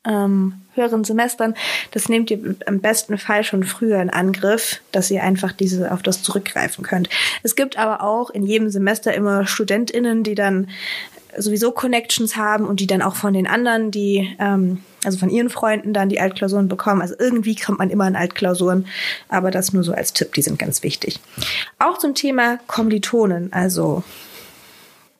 ähm, 0.05 0.53
höheren 0.75 1.03
Semestern, 1.03 1.55
das 1.91 2.09
nehmt 2.09 2.31
ihr 2.31 2.55
im 2.65 2.79
besten 2.79 3.17
Fall 3.17 3.43
schon 3.43 3.63
früher 3.63 4.01
in 4.01 4.09
Angriff, 4.09 4.81
dass 4.91 5.11
ihr 5.11 5.23
einfach 5.23 5.51
diese 5.51 5.91
auf 5.91 6.01
das 6.01 6.23
zurückgreifen 6.23 6.83
könnt. 6.83 7.09
Es 7.43 7.55
gibt 7.55 7.77
aber 7.77 8.01
auch 8.01 8.29
in 8.29 8.45
jedem 8.45 8.69
Semester 8.69 9.13
immer 9.13 9.45
StudentInnen, 9.45 10.23
die 10.23 10.35
dann 10.35 10.69
sowieso 11.37 11.71
Connections 11.71 12.35
haben 12.35 12.65
und 12.65 12.79
die 12.79 12.87
dann 12.87 13.01
auch 13.01 13.15
von 13.15 13.33
den 13.33 13.47
anderen, 13.47 13.91
die, 13.91 14.35
ähm, 14.39 14.83
also 15.03 15.17
von 15.17 15.29
ihren 15.29 15.49
Freunden 15.49 15.93
dann 15.93 16.09
die 16.09 16.19
Altklausuren 16.19 16.67
bekommen. 16.67 17.01
Also 17.01 17.15
irgendwie 17.17 17.55
kommt 17.55 17.79
man 17.79 17.89
immer 17.89 18.07
in 18.07 18.15
Altklausuren, 18.15 18.87
aber 19.27 19.51
das 19.51 19.73
nur 19.73 19.83
so 19.83 19.93
als 19.93 20.13
Tipp, 20.13 20.33
die 20.33 20.41
sind 20.41 20.59
ganz 20.59 20.83
wichtig. 20.83 21.19
Auch 21.77 21.97
zum 21.97 22.15
Thema 22.15 22.59
Kommilitonen, 22.67 23.53
also 23.53 24.03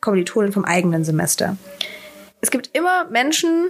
Kommilitonen 0.01 0.51
vom 0.51 0.65
eigenen 0.65 1.03
Semester. 1.03 1.57
Es 2.41 2.51
gibt 2.51 2.69
immer 2.73 3.05
Menschen 3.05 3.69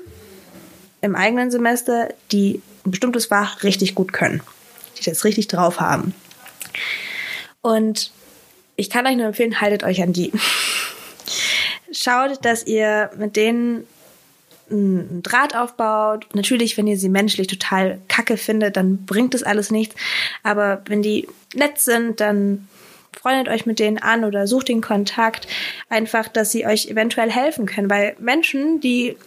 im 1.01 1.15
eigenen 1.15 1.51
Semester, 1.51 2.09
die 2.31 2.61
ein 2.85 2.91
bestimmtes 2.91 3.27
Fach 3.27 3.63
richtig 3.63 3.95
gut 3.95 4.13
können, 4.13 4.41
die 4.97 5.03
das 5.03 5.23
richtig 5.25 5.47
drauf 5.47 5.79
haben. 5.79 6.13
Und 7.61 8.11
ich 8.75 8.89
kann 8.89 9.05
euch 9.05 9.15
nur 9.15 9.25
empfehlen, 9.25 9.59
haltet 9.59 9.83
euch 9.83 10.01
an 10.01 10.13
die 10.13 10.31
schaut, 11.91 12.43
dass 12.45 12.65
ihr 12.65 13.09
mit 13.17 13.35
denen 13.35 13.85
einen 14.71 15.23
Draht 15.23 15.55
aufbaut. 15.55 16.27
Natürlich, 16.33 16.77
wenn 16.77 16.87
ihr 16.87 16.97
sie 16.97 17.09
menschlich 17.09 17.47
total 17.47 17.99
kacke 18.07 18.37
findet, 18.37 18.77
dann 18.77 19.05
bringt 19.05 19.33
das 19.33 19.43
alles 19.43 19.71
nichts. 19.71 19.95
Aber 20.43 20.83
wenn 20.85 21.01
die 21.01 21.27
nett 21.55 21.79
sind, 21.79 22.19
dann 22.19 22.67
freundet 23.19 23.49
euch 23.49 23.65
mit 23.65 23.79
denen 23.79 23.97
an 23.97 24.23
oder 24.23 24.47
sucht 24.47 24.69
den 24.69 24.81
Kontakt. 24.81 25.47
Einfach, 25.89 26.27
dass 26.27 26.51
sie 26.51 26.65
euch 26.65 26.87
eventuell 26.87 27.31
helfen 27.31 27.65
können. 27.65 27.89
Weil 27.89 28.15
Menschen, 28.19 28.79
die 28.79 29.17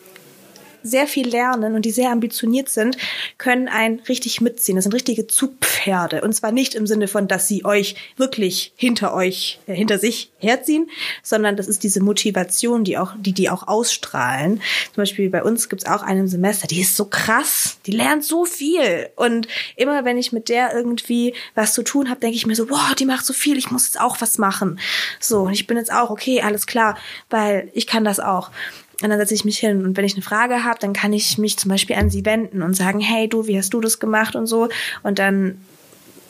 sehr 0.83 1.07
viel 1.07 1.29
lernen 1.29 1.75
und 1.75 1.85
die 1.85 1.91
sehr 1.91 2.11
ambitioniert 2.11 2.69
sind, 2.69 2.97
können 3.39 3.69
einen 3.69 4.01
richtig 4.01 4.41
mitziehen. 4.41 4.77
Das 4.77 4.85
sind 4.85 4.95
richtige 4.95 5.27
Zugpferde. 5.27 6.23
Und 6.23 6.33
zwar 6.33 6.53
nicht 6.53 6.75
im 6.75 6.87
Sinne 6.87 7.09
von, 7.09 7.29
dass 7.29 7.49
sie 7.49 7.65
euch 7.65 7.97
wirklich 8.17 8.73
hinter 8.77 9.15
euch, 9.15 9.59
äh, 9.67 9.75
hinter 9.75 9.99
sich 9.99 10.31
herziehen, 10.39 10.91
sondern 11.23 11.57
das 11.57 11.69
ist 11.69 11.85
diese 11.85 12.03
Motivation, 12.03 12.85
die 12.85 12.99
auch, 12.99 13.15
die 13.19 13.33
die 13.33 13.51
auch 13.51 13.69
ausstrahlen. 13.69 14.61
Zum 14.95 15.03
Beispiel 15.03 15.31
bei 15.31 15.43
uns 15.43 15.69
gibt's 15.69 15.87
auch 15.87 16.03
einen 16.03 16.29
Semester, 16.29 16.67
die 16.67 16.81
ist 16.81 16.97
so 16.97 17.07
krass, 17.07 17.79
die 17.87 17.93
lernt 17.93 18.25
so 18.25 18.45
viel. 18.45 19.09
Und 19.17 19.49
immer 19.77 20.05
wenn 20.05 20.19
ich 20.19 20.33
mit 20.33 20.49
der 20.49 20.75
irgendwie 20.75 21.35
was 21.55 21.75
zu 21.75 21.83
tun 21.83 22.11
habe, 22.11 22.21
denke 22.21 22.37
ich 22.37 22.47
mir 22.47 22.57
so, 22.57 22.71
wow, 22.71 22.95
die 22.95 23.07
macht 23.07 23.25
so 23.25 23.33
viel, 23.33 23.57
ich 23.59 23.71
muss 23.71 23.87
jetzt 23.87 24.01
auch 24.01 24.21
was 24.21 24.39
machen. 24.39 24.79
So, 25.21 25.43
und 25.43 25.53
ich 25.53 25.67
bin 25.67 25.77
jetzt 25.77 25.93
auch, 25.93 26.11
okay, 26.11 26.43
alles 26.43 26.67
klar, 26.67 26.97
weil 27.31 27.71
ich 27.73 27.87
kann 27.87 28.05
das 28.05 28.21
auch. 28.21 28.51
Und 29.01 29.09
dann 29.09 29.19
setze 29.19 29.35
ich 29.35 29.45
mich 29.45 29.59
hin 29.59 29.85
und 29.85 29.97
wenn 29.97 30.05
ich 30.05 30.15
eine 30.15 30.23
Frage 30.23 30.65
habe, 30.65 30.79
dann 30.79 30.93
kann 30.93 31.13
ich 31.13 31.39
mich 31.39 31.57
zum 31.57 31.71
Beispiel 31.71 31.97
an 31.97 32.11
sie 32.11 32.25
wenden 32.25 32.63
und 32.63 32.75
sagen, 32.75 33.01
hey 33.01 33.29
du, 33.29 33.47
wie 33.47 33.57
hast 33.57 33.73
du 33.73 33.81
das 33.81 33.99
gemacht 33.99 34.37
und 34.37 34.47
so. 34.47 34.69
Und 35.03 35.19
dann 35.19 35.61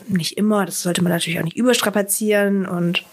nicht 0.09 0.39
immer, 0.39 0.65
das 0.65 0.83
sollte 0.83 1.03
man 1.03 1.13
natürlich 1.13 1.39
auch 1.39 1.45
nicht 1.45 1.57
überstrapazieren 1.57 2.67
und 2.67 3.05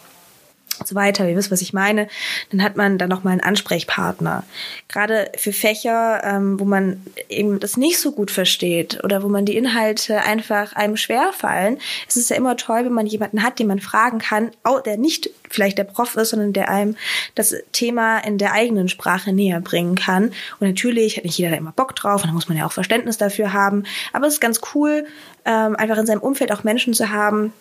so 0.88 0.96
weiter, 0.96 1.28
ihr 1.28 1.36
wisst, 1.36 1.52
was 1.52 1.62
ich 1.62 1.74
meine, 1.74 2.08
dann 2.52 2.64
hat 2.64 2.76
man 2.76 2.98
dann 2.98 3.10
noch 3.10 3.24
mal 3.24 3.32
einen 3.32 3.42
Ansprechpartner. 3.42 4.44
Gerade 4.88 5.32
für 5.38 5.54
Fächer, 5.54 6.22
ähm, 6.24 6.60
wo 6.60 6.66
man 6.66 7.02
eben 7.30 7.60
das 7.60 7.78
nicht 7.78 8.00
so 8.00 8.12
gut 8.12 8.32
versteht 8.32 9.04
oder 9.04 9.24
wo 9.24 9.28
man 9.28 9.46
die 9.46 9.58
Inhalte 9.58 10.22
einfach 10.22 10.74
einem 10.74 10.98
schwer 10.98 11.32
fallen, 11.34 11.78
es 12.08 12.18
ist 12.18 12.30
ja 12.30 12.36
immer 12.36 12.58
toll, 12.58 12.86
wenn 12.86 12.94
man 12.94 13.08
jemanden 13.08 13.44
hat, 13.44 13.60
den 13.60 13.68
man 13.68 13.80
fragen 13.80 14.20
kann, 14.20 14.52
der 14.86 14.98
nicht 14.98 15.30
vielleicht 15.50 15.78
der 15.78 15.84
Prof 15.84 16.16
ist, 16.16 16.30
sondern 16.30 16.54
der 16.54 16.70
einem 16.70 16.96
das 17.36 17.56
Thema 17.72 18.20
in 18.20 18.38
der 18.38 18.54
eigenen 18.54 18.88
Sprache 18.88 19.34
näher 19.34 19.62
bringen 19.62 19.96
kann. 19.96 20.26
Und 20.60 20.68
natürlich 20.68 21.18
hat 21.18 21.24
nicht 21.24 21.38
jeder 21.38 21.52
da 21.52 21.58
immer 21.58 21.72
Bock 21.72 21.96
drauf 21.96 22.24
und 22.24 22.30
da 22.30 22.34
muss 22.34 22.48
man 22.48 22.58
ja 22.58 22.66
auch 22.66 22.72
Verständnis 22.72 23.18
dafür 23.18 23.54
haben. 23.54 23.84
Aber 24.14 24.28
es 24.28 24.36
ist 24.36 24.42
ganz 24.42 24.62
cool, 24.74 25.06
ähm, 25.46 25.76
einfach 25.76 25.98
in 25.98 26.06
seinem 26.06 26.22
Umfeld 26.22 26.52
auch 26.52 26.64
Menschen 26.64 26.94
zu 26.94 27.10
haben, 27.10 27.54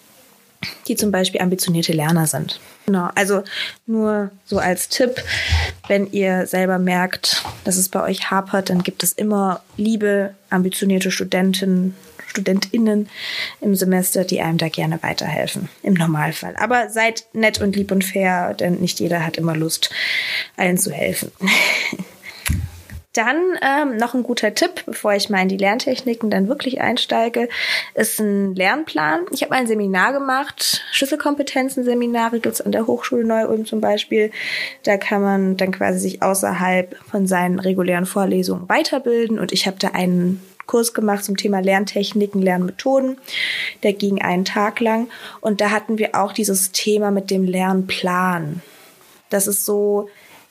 die 0.87 0.97
zum 0.97 1.11
Beispiel 1.11 1.41
ambitionierte 1.41 1.93
Lerner 1.93 2.27
sind. 2.27 2.61
Genau, 2.87 3.11
also 3.15 3.43
nur 3.87 4.31
so 4.45 4.59
als 4.59 4.89
Tipp, 4.89 5.23
wenn 5.89 6.11
ihr 6.11 6.47
selber 6.47 6.79
merkt, 6.79 7.45
dass 7.65 7.77
es 7.77 7.89
bei 7.89 8.03
euch 8.03 8.31
hapert, 8.31 8.71
dann 8.71 8.83
gibt 8.83 9.03
es 9.03 9.13
immer 9.13 9.63
liebe, 9.77 10.35
ambitionierte 10.51 11.11
Studenten, 11.11 11.95
StudentInnen 12.27 13.09
im 13.61 13.75
Semester, 13.75 14.25
die 14.25 14.41
einem 14.41 14.59
da 14.59 14.69
gerne 14.69 15.03
weiterhelfen. 15.03 15.69
Im 15.83 15.95
Normalfall. 15.95 16.57
Aber 16.57 16.91
seid 16.91 17.27
nett 17.33 17.61
und 17.61 17.77
lieb 17.77 17.91
und 17.91 18.05
fair, 18.05 18.55
denn 18.55 18.77
nicht 18.77 19.01
jeder 19.01 19.25
hat 19.25 19.37
immer 19.37 19.57
Lust, 19.57 19.91
allen 20.57 20.79
zu 20.79 20.91
helfen. 20.93 21.33
Dann 23.19 23.59
ähm, 23.63 23.97
noch 23.97 24.15
ein 24.15 24.23
guter 24.23 24.55
Tipp, 24.55 24.85
bevor 24.87 25.13
ich 25.13 25.29
mal 25.29 25.43
in 25.43 25.49
die 25.49 25.57
Lerntechniken 25.57 26.31
dann 26.31 26.47
wirklich 26.47 26.81
einsteige, 26.81 27.49
ist 27.95 28.21
ein 28.21 28.55
Lernplan. 28.55 29.23
Ich 29.33 29.43
habe 29.43 29.57
ein 29.57 29.67
Seminar 29.67 30.13
gemacht, 30.13 30.85
Schlüsselkompetenzen-Seminare 30.93 32.39
gibt's 32.39 32.61
an 32.61 32.71
der 32.71 32.87
Hochschule 32.87 33.25
Neu-Ulm 33.25 33.67
zum 33.67 33.81
Beispiel. 33.81 34.31
Da 34.85 34.99
kann 34.99 35.21
man 35.21 35.57
dann 35.57 35.73
quasi 35.73 35.99
sich 35.99 36.23
außerhalb 36.23 36.95
von 37.11 37.27
seinen 37.27 37.59
regulären 37.59 38.07
Vorlesungen 38.07 38.69
weiterbilden 38.69 39.41
und 39.41 39.51
ich 39.51 39.67
habe 39.67 39.79
da 39.81 39.89
einen 39.89 40.41
Kurs 40.69 40.95
gemacht 40.95 41.25
zum 41.25 41.37
Thema 41.37 41.59
Lerntechniken, 41.59 42.41
Lernmethoden. 42.41 43.19
Der 43.83 43.95
ging 43.95 44.23
einen 44.23 44.45
Tag 44.45 44.79
lang 44.79 45.09
und 45.41 45.61
da 45.61 45.73
hatten 45.73 45.99
wir 45.99 46.15
auch 46.15 46.33
dieses 46.33 46.71
Thema 46.71 47.11
mit 47.11 47.33
dem 47.33 47.43
Lernplan. 47.43 48.63
Das 49.29 49.49
ist 49.49 49.65
so 49.65 50.09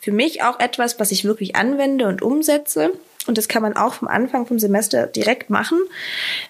für 0.07 0.13
mich 0.13 0.41
auch 0.41 0.61
etwas, 0.61 1.01
was 1.01 1.11
ich 1.11 1.25
wirklich 1.25 1.57
anwende 1.57 2.07
und 2.07 2.21
umsetze. 2.21 2.93
Und 3.27 3.37
das 3.37 3.49
kann 3.49 3.61
man 3.61 3.75
auch 3.75 3.93
vom 3.93 4.07
Anfang 4.07 4.45
vom 4.45 4.57
Semester 4.57 5.05
direkt 5.05 5.49
machen, 5.49 5.77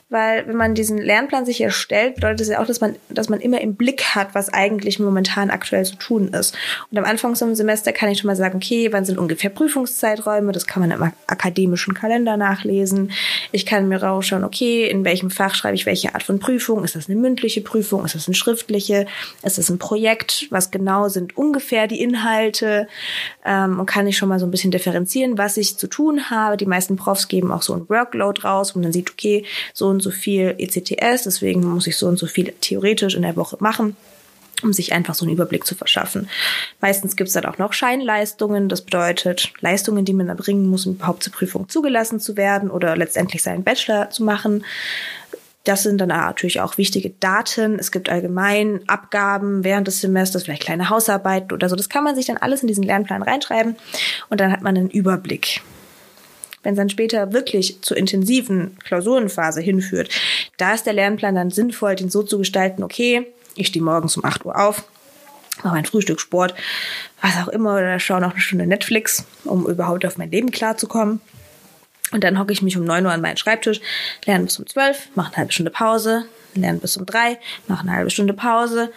weil 0.10 0.48
wenn 0.48 0.56
man 0.56 0.74
diesen 0.74 0.98
Lernplan 0.98 1.46
sich 1.46 1.60
erstellt, 1.60 2.16
bedeutet 2.16 2.40
das 2.40 2.48
ja 2.48 2.62
auch, 2.62 2.66
dass 2.66 2.80
man, 2.80 2.96
dass 3.10 3.28
man 3.28 3.42
immer 3.42 3.60
im 3.60 3.76
Blick 3.76 4.16
hat, 4.16 4.34
was 4.36 4.48
eigentlich 4.48 5.00
momentan 5.00 5.50
aktuell 5.50 5.84
zu 5.84 5.98
tun 5.98 6.30
ist. 6.30 6.58
Und 6.90 6.98
am 6.98 7.04
Anfang 7.04 7.36
vom 7.36 7.56
Semester 7.56 7.92
kann 7.92 8.10
ich 8.10 8.20
schon 8.20 8.28
mal 8.28 8.38
sagen, 8.38 8.56
okay, 8.56 8.94
wann 8.94 9.04
sind 9.04 9.18
ungefähr 9.18 9.50
Prüfungszeiträume? 9.50 10.54
Das 10.54 10.66
kann 10.66 10.82
man 10.82 10.92
im 10.92 11.12
akademischen 11.28 11.94
Kalender 11.94 12.38
nachlesen. 12.38 13.12
Ich 13.52 13.66
kann 13.66 13.90
mir 13.90 14.02
rausschauen, 14.02 14.46
okay, 14.46 14.90
in 14.90 15.04
welchem 15.04 15.30
Fach 15.30 15.56
schreibe 15.56 15.76
ich 15.76 15.86
welche 15.86 16.16
Art 16.16 16.24
von 16.24 16.40
Prüfung? 16.40 16.86
Ist 16.86 16.96
das 16.96 17.10
eine 17.10 17.20
mündliche 17.20 17.60
Prüfung? 17.60 18.06
Ist 18.06 18.16
das 18.16 18.28
eine 18.28 18.36
schriftliche? 18.36 19.08
Ist 19.44 19.58
das 19.58 19.70
ein 19.70 19.78
Projekt? 19.78 20.48
Was 20.52 20.72
genau 20.72 21.10
sind 21.10 21.36
ungefähr 21.36 21.88
die 21.88 22.02
Inhalte? 22.02 22.88
Ähm, 23.44 23.78
und 23.82 23.88
kann 23.88 24.08
ich 24.08 24.18
schon 24.18 24.30
mal 24.30 24.40
so 24.40 24.46
ein 24.46 24.52
bisschen 24.52 24.72
differenzieren, 24.72 25.38
was 25.38 25.58
ich 25.58 25.78
zu 25.78 25.88
tun 25.88 26.30
habe. 26.30 26.56
Die 26.56 26.66
meisten 26.66 26.96
Profs 26.96 27.28
geben 27.28 27.52
auch 27.52 27.62
so 27.62 27.74
ein 27.74 27.90
Workload 27.90 28.42
raus, 28.44 28.74
wo 28.74 28.80
man 28.80 28.94
sieht, 28.94 29.12
okay, 29.12 29.44
so 29.74 29.97
und 29.98 30.04
so 30.04 30.12
viel 30.12 30.54
ECTS, 30.60 31.24
deswegen 31.24 31.66
muss 31.66 31.88
ich 31.88 31.98
so 31.98 32.08
und 32.08 32.20
so 32.20 32.27
viel 32.27 32.54
theoretisch 32.62 33.16
in 33.16 33.24
der 33.24 33.36
Woche 33.36 33.58
machen 33.60 33.96
um 34.63 34.74
sich 34.74 34.94
einfach 34.94 35.13
so 35.13 35.25
einen 35.25 35.34
Überblick 35.34 35.66
zu 35.66 35.75
verschaffen. 35.75 36.30
Meistens 36.82 37.16
gibt 37.16 37.27
es 37.27 37.34
dann 37.34 37.46
auch 37.46 37.58
noch 37.58 37.74
Scheinleistungen, 37.74 38.70
das 38.70 38.82
bedeutet 38.82 39.54
Leistungen, 39.60 40.06
die 40.06 40.13
man 40.13 40.30
erbringen 40.30 40.68
muss, 40.68 40.86
um 40.88 40.96
überhaupt 40.96 41.24
zur 41.24 41.34
Prüfung 41.34 41.70
zugelassen 41.70 42.20
zu 42.20 42.38
werden 42.38 42.72
oder 42.72 42.98
letztendlich 42.98 43.44
seinen 43.44 43.63
Bachelor 43.63 44.10
zu 44.10 44.24
machen. 44.24 44.66
Das 45.63 45.84
sind 45.84 46.00
dann 46.00 46.10
natürlich 46.10 46.62
auch 46.62 46.77
wichtige 46.77 47.10
Daten. 47.20 47.77
Es 47.77 47.92
gibt 47.92 48.10
allgemein 48.10 48.80
Abgaben 48.88 49.63
während 49.63 49.88
des 49.88 50.00
Semesters, 50.00 50.44
vielleicht 50.44 50.63
kleine 50.63 50.89
Hausarbeiten 50.89 51.51
oder 51.51 51.68
so. 51.68 51.75
Das 51.75 51.89
kann 51.89 52.06
man 52.06 52.16
sich 52.16 52.25
dann 52.25 52.38
alles 52.38 52.62
in 52.62 52.68
diesen 52.68 52.84
Lernplan 52.84 53.22
reinschreiben 53.22 53.75
und 54.30 54.39
dann 54.39 54.51
hat 54.51 54.62
man 54.62 54.77
einen 54.77 54.89
Überblick 54.89 55.62
wenn 56.67 56.74
es 56.74 56.77
dann 56.79 56.89
später 56.89 57.31
wirklich 57.31 57.81
zur 57.81 57.95
intensiven 57.95 58.77
Klausurenphase 58.83 59.62
hinführt, 59.62 60.09
da 60.57 60.74
ist 60.74 60.86
der 60.86 60.91
Lernplan 60.91 61.33
dann 61.33 61.50
sinnvoll, 61.50 61.95
den 61.95 62.09
so 62.09 62.24
zu 62.24 62.38
gestalten, 62.38 62.83
okay, 62.83 63.25
ich 63.55 63.67
stehe 63.67 63.83
morgens 63.83 64.17
um 64.17 64.25
8 64.25 64.45
Uhr 64.45 64.59
auf, 64.59 64.83
mache 65.63 65.75
mein 65.75 65.86
Frühstück, 65.86 66.19
Sport, 66.19 66.53
was 67.21 67.38
auch 67.38 67.47
immer, 67.47 67.75
oder 67.75 67.97
schaue 68.01 68.19
noch 68.19 68.31
eine 68.31 68.41
Stunde 68.41 68.67
Netflix, 68.67 69.25
um 69.45 69.65
überhaupt 69.65 70.05
auf 70.05 70.17
mein 70.17 70.29
Leben 70.29 70.51
klarzukommen. 70.51 71.21
Und 72.12 72.25
dann 72.25 72.38
hocke 72.38 72.51
ich 72.51 72.62
mich 72.62 72.75
um 72.75 72.83
9 72.83 73.05
Uhr 73.05 73.13
an 73.13 73.21
meinen 73.21 73.38
Schreibtisch, 73.38 73.79
lerne 74.25 74.43
bis 74.43 74.59
um 74.59 74.67
12, 74.67 75.15
mache 75.15 75.27
eine 75.29 75.38
halbe 75.38 75.53
Stunde 75.53 75.71
Pause, 75.71 76.25
lerne 76.53 76.79
bis 76.79 76.97
um 76.97 77.05
3, 77.05 77.39
mache 77.67 77.83
eine 77.83 77.93
halbe 77.93 78.09
Stunde 78.09 78.33
Pause, 78.33 78.91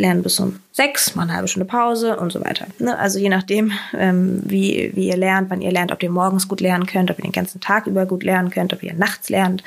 lernen 0.00 0.22
bis 0.22 0.40
um 0.40 0.58
sechs, 0.72 1.14
machen 1.14 1.28
eine 1.28 1.36
halbe 1.36 1.48
Stunde 1.48 1.66
Pause 1.66 2.16
und 2.16 2.32
so 2.32 2.42
weiter. 2.44 2.66
Ne? 2.78 2.98
Also 2.98 3.18
je 3.18 3.28
nachdem, 3.28 3.72
ähm, 3.96 4.42
wie, 4.44 4.90
wie 4.94 5.08
ihr 5.08 5.16
lernt, 5.16 5.50
wann 5.50 5.60
ihr 5.60 5.70
lernt, 5.70 5.92
ob 5.92 6.02
ihr 6.02 6.10
morgens 6.10 6.48
gut 6.48 6.60
lernen 6.60 6.86
könnt, 6.86 7.10
ob 7.10 7.18
ihr 7.18 7.24
den 7.24 7.32
ganzen 7.32 7.60
Tag 7.60 7.86
über 7.86 8.06
gut 8.06 8.22
lernen 8.22 8.50
könnt, 8.50 8.72
ob 8.72 8.82
ihr 8.82 8.94
nachts 8.94 9.28
lernt. 9.28 9.62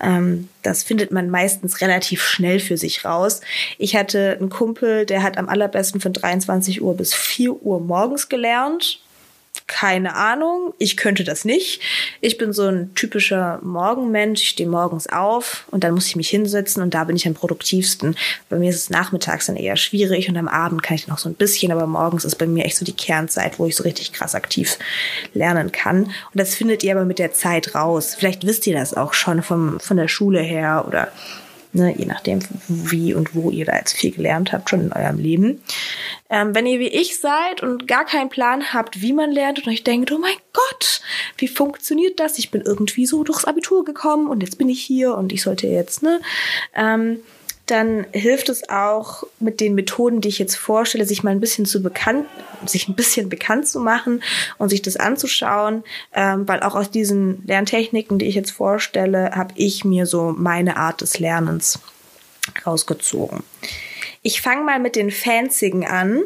Ähm, 0.00 0.48
das 0.62 0.82
findet 0.82 1.10
man 1.10 1.28
meistens 1.28 1.80
relativ 1.80 2.22
schnell 2.22 2.60
für 2.60 2.76
sich 2.76 3.04
raus. 3.04 3.40
Ich 3.78 3.96
hatte 3.96 4.36
einen 4.40 4.48
Kumpel, 4.48 5.04
der 5.06 5.22
hat 5.22 5.36
am 5.36 5.48
allerbesten 5.48 6.00
von 6.00 6.12
23 6.12 6.80
Uhr 6.82 6.96
bis 6.96 7.14
4 7.14 7.62
Uhr 7.62 7.80
morgens 7.80 8.28
gelernt 8.28 9.00
keine 9.66 10.14
Ahnung. 10.14 10.74
Ich 10.78 10.96
könnte 10.96 11.24
das 11.24 11.44
nicht. 11.44 11.80
Ich 12.20 12.36
bin 12.36 12.52
so 12.52 12.64
ein 12.64 12.94
typischer 12.94 13.60
Morgenmensch. 13.62 14.42
Ich 14.42 14.48
stehe 14.50 14.68
morgens 14.68 15.06
auf 15.06 15.64
und 15.70 15.84
dann 15.84 15.94
muss 15.94 16.06
ich 16.06 16.16
mich 16.16 16.28
hinsetzen 16.28 16.82
und 16.82 16.92
da 16.92 17.04
bin 17.04 17.16
ich 17.16 17.26
am 17.26 17.34
produktivsten. 17.34 18.16
Bei 18.50 18.58
mir 18.58 18.68
ist 18.68 18.76
es 18.76 18.90
nachmittags 18.90 19.46
dann 19.46 19.56
eher 19.56 19.76
schwierig 19.76 20.28
und 20.28 20.36
am 20.36 20.48
Abend 20.48 20.82
kann 20.82 20.96
ich 20.96 21.08
noch 21.08 21.18
so 21.18 21.30
ein 21.30 21.34
bisschen, 21.34 21.72
aber 21.72 21.86
morgens 21.86 22.24
ist 22.24 22.36
bei 22.36 22.46
mir 22.46 22.64
echt 22.66 22.76
so 22.76 22.84
die 22.84 22.92
Kernzeit, 22.92 23.58
wo 23.58 23.66
ich 23.66 23.76
so 23.76 23.84
richtig 23.84 24.12
krass 24.12 24.34
aktiv 24.34 24.78
lernen 25.32 25.72
kann. 25.72 26.04
Und 26.04 26.14
das 26.34 26.54
findet 26.54 26.82
ihr 26.84 26.92
aber 26.92 27.06
mit 27.06 27.18
der 27.18 27.32
Zeit 27.32 27.74
raus. 27.74 28.14
Vielleicht 28.18 28.46
wisst 28.46 28.66
ihr 28.66 28.74
das 28.74 28.94
auch 28.94 29.14
schon 29.14 29.42
vom, 29.42 29.80
von 29.80 29.96
der 29.96 30.08
Schule 30.08 30.40
her 30.40 30.84
oder 30.86 31.10
ne, 31.74 31.94
je 31.96 32.06
nachdem, 32.06 32.40
wie 32.68 33.14
und 33.14 33.34
wo 33.34 33.50
ihr 33.50 33.64
da 33.64 33.76
jetzt 33.76 33.94
viel 33.94 34.12
gelernt 34.12 34.52
habt, 34.52 34.70
schon 34.70 34.80
in 34.80 34.92
eurem 34.92 35.18
Leben. 35.18 35.60
Ähm, 36.30 36.54
wenn 36.54 36.66
ihr 36.66 36.80
wie 36.80 36.88
ich 36.88 37.20
seid 37.20 37.62
und 37.62 37.86
gar 37.86 38.04
keinen 38.04 38.30
Plan 38.30 38.72
habt, 38.72 39.02
wie 39.02 39.12
man 39.12 39.30
lernt 39.30 39.58
und 39.58 39.68
euch 39.68 39.84
denkt, 39.84 40.10
oh 40.12 40.18
mein 40.18 40.36
Gott, 40.52 41.00
wie 41.36 41.48
funktioniert 41.48 42.20
das? 42.20 42.38
Ich 42.38 42.50
bin 42.50 42.62
irgendwie 42.62 43.06
so 43.06 43.24
durchs 43.24 43.44
Abitur 43.44 43.84
gekommen 43.84 44.28
und 44.28 44.42
jetzt 44.42 44.58
bin 44.58 44.68
ich 44.68 44.80
hier 44.80 45.14
und 45.16 45.32
ich 45.32 45.42
sollte 45.42 45.66
jetzt, 45.66 46.02
ne? 46.02 46.20
Ähm, 46.74 47.18
dann 47.66 48.06
hilft 48.12 48.50
es 48.50 48.68
auch 48.68 49.24
mit 49.40 49.60
den 49.60 49.74
Methoden, 49.74 50.20
die 50.20 50.28
ich 50.28 50.38
jetzt 50.38 50.56
vorstelle, 50.56 51.06
sich 51.06 51.22
mal 51.22 51.30
ein 51.30 51.40
bisschen 51.40 51.64
zu 51.64 51.82
bekannt, 51.82 52.26
sich 52.66 52.88
ein 52.88 52.94
bisschen 52.94 53.28
bekannt 53.28 53.66
zu 53.66 53.80
machen 53.80 54.22
und 54.58 54.68
sich 54.68 54.82
das 54.82 54.96
anzuschauen, 54.96 55.82
ähm, 56.12 56.46
weil 56.46 56.60
auch 56.60 56.74
aus 56.74 56.90
diesen 56.90 57.42
Lerntechniken, 57.46 58.18
die 58.18 58.26
ich 58.26 58.34
jetzt 58.34 58.50
vorstelle, 58.50 59.30
habe 59.34 59.54
ich 59.56 59.84
mir 59.84 60.04
so 60.04 60.34
meine 60.36 60.76
Art 60.76 61.00
des 61.00 61.18
Lernens 61.18 61.78
rausgezogen. 62.66 63.42
Ich 64.22 64.42
fange 64.42 64.64
mal 64.64 64.78
mit 64.78 64.96
den 64.96 65.10
Fanzigen 65.10 65.86
an, 65.86 66.22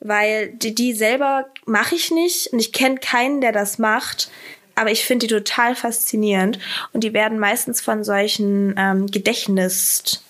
weil 0.00 0.48
die, 0.48 0.74
die 0.74 0.92
selber 0.92 1.46
mache 1.66 1.94
ich 1.94 2.10
nicht 2.10 2.48
und 2.52 2.58
ich 2.58 2.72
kenne 2.72 2.96
keinen, 2.96 3.40
der 3.40 3.52
das 3.52 3.78
macht 3.78 4.30
aber 4.74 4.90
ich 4.90 5.04
finde 5.04 5.26
die 5.26 5.34
total 5.34 5.74
faszinierend 5.74 6.58
und 6.92 7.04
die 7.04 7.12
werden 7.12 7.38
meistens 7.38 7.80
von 7.80 8.04
solchen 8.04 8.74
ähm, 8.78 9.06
Gedächtnis 9.06 10.22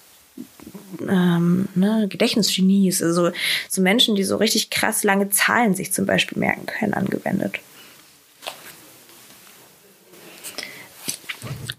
ähm, 1.09 1.69
ne, 1.75 2.07
Gedächtnisgenies, 2.09 3.03
also 3.03 3.31
so 3.69 3.83
Menschen, 3.83 4.15
die 4.15 4.25
so 4.25 4.37
richtig 4.37 4.71
krass 4.71 5.05
lange 5.05 5.31
Zahlen 5.31 5.75
sich 5.75 5.93
zum 5.93 6.07
Beispiel 6.07 6.39
merken 6.39 6.67
können, 6.67 6.95
angewendet. 6.95 7.59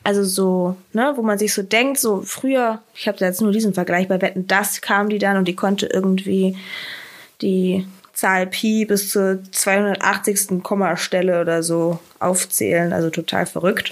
Also 0.04 0.24
so, 0.24 0.76
ne, 0.92 1.14
wo 1.16 1.22
man 1.22 1.38
sich 1.38 1.54
so 1.54 1.64
denkt, 1.64 1.98
so 1.98 2.22
früher, 2.22 2.82
ich 2.94 3.08
habe 3.08 3.18
jetzt 3.20 3.42
nur 3.42 3.54
diesen 3.54 3.74
Vergleich 3.74 4.10
bei 4.10 4.22
Wetten, 4.22 4.48
das 4.48 4.82
kam 4.82 5.08
die 5.08 5.20
dann 5.20 5.38
und 5.38 5.48
die 5.48 5.56
konnte 5.56 5.86
irgendwie 5.86 6.58
die 7.42 7.88
Zahl 8.14 8.46
Pi 8.48 8.86
bis 8.86 9.10
zur 9.10 9.40
280. 9.52 10.64
Kommastelle 10.64 11.42
oder 11.42 11.64
so 11.64 12.00
aufzählen, 12.20 12.94
also 12.94 13.10
total 13.10 13.46
verrückt. 13.46 13.92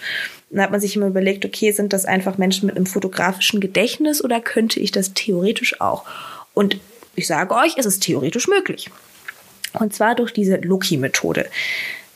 Und 0.49 0.57
da 0.57 0.63
hat 0.63 0.71
man 0.71 0.79
sich 0.79 0.95
immer 0.95 1.07
überlegt, 1.07 1.43
okay, 1.45 1.71
sind 1.71 1.91
das 1.91 2.05
einfach 2.05 2.37
Menschen 2.37 2.67
mit 2.67 2.75
einem 2.75 2.85
fotografischen 2.85 3.59
Gedächtnis 3.59 4.23
oder 4.23 4.39
könnte 4.39 4.79
ich 4.79 4.91
das 4.91 5.13
theoretisch 5.13 5.81
auch? 5.81 6.05
Und 6.53 6.77
ich 7.15 7.27
sage 7.27 7.55
euch, 7.55 7.77
es 7.77 7.85
ist 7.85 8.03
theoretisch 8.03 8.47
möglich. 8.47 8.89
Und 9.73 9.93
zwar 9.93 10.15
durch 10.15 10.33
diese 10.33 10.57
Loki-Methode. 10.57 11.47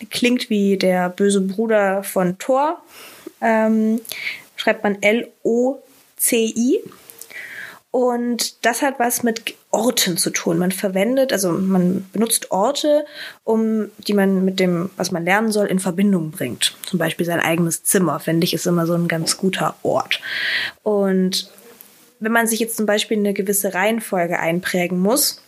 Klingt 0.09 0.49
wie 0.49 0.77
der 0.77 1.09
böse 1.09 1.41
Bruder 1.41 2.03
von 2.03 2.37
Thor. 2.37 2.81
Ähm, 3.41 4.01
schreibt 4.55 4.83
man 4.83 5.01
L-O-C-I. 5.01 6.81
Und 7.95 8.65
das 8.65 8.81
hat 8.81 8.99
was 8.99 9.23
mit 9.23 9.55
Orten 9.71 10.17
zu 10.17 10.29
tun. 10.29 10.57
Man 10.57 10.73
verwendet, 10.73 11.31
also 11.31 11.53
man 11.53 12.05
benutzt 12.11 12.51
Orte, 12.51 13.05
um 13.45 13.89
die 13.99 14.13
man 14.13 14.43
mit 14.43 14.59
dem, 14.59 14.89
was 14.97 15.11
man 15.11 15.23
lernen 15.23 15.49
soll, 15.53 15.67
in 15.67 15.79
Verbindung 15.79 16.31
bringt. 16.31 16.75
Zum 16.85 16.99
Beispiel 16.99 17.25
sein 17.25 17.39
eigenes 17.39 17.85
Zimmer, 17.85 18.19
finde 18.19 18.43
ich, 18.43 18.53
ist 18.53 18.67
immer 18.67 18.85
so 18.85 18.95
ein 18.95 19.07
ganz 19.07 19.37
guter 19.37 19.75
Ort. 19.83 20.19
Und 20.83 21.49
wenn 22.19 22.33
man 22.33 22.47
sich 22.47 22.59
jetzt 22.59 22.75
zum 22.75 22.85
Beispiel 22.85 23.17
eine 23.17 23.33
gewisse 23.33 23.73
Reihenfolge 23.73 24.39
einprägen 24.39 24.99
muss, 24.99 25.41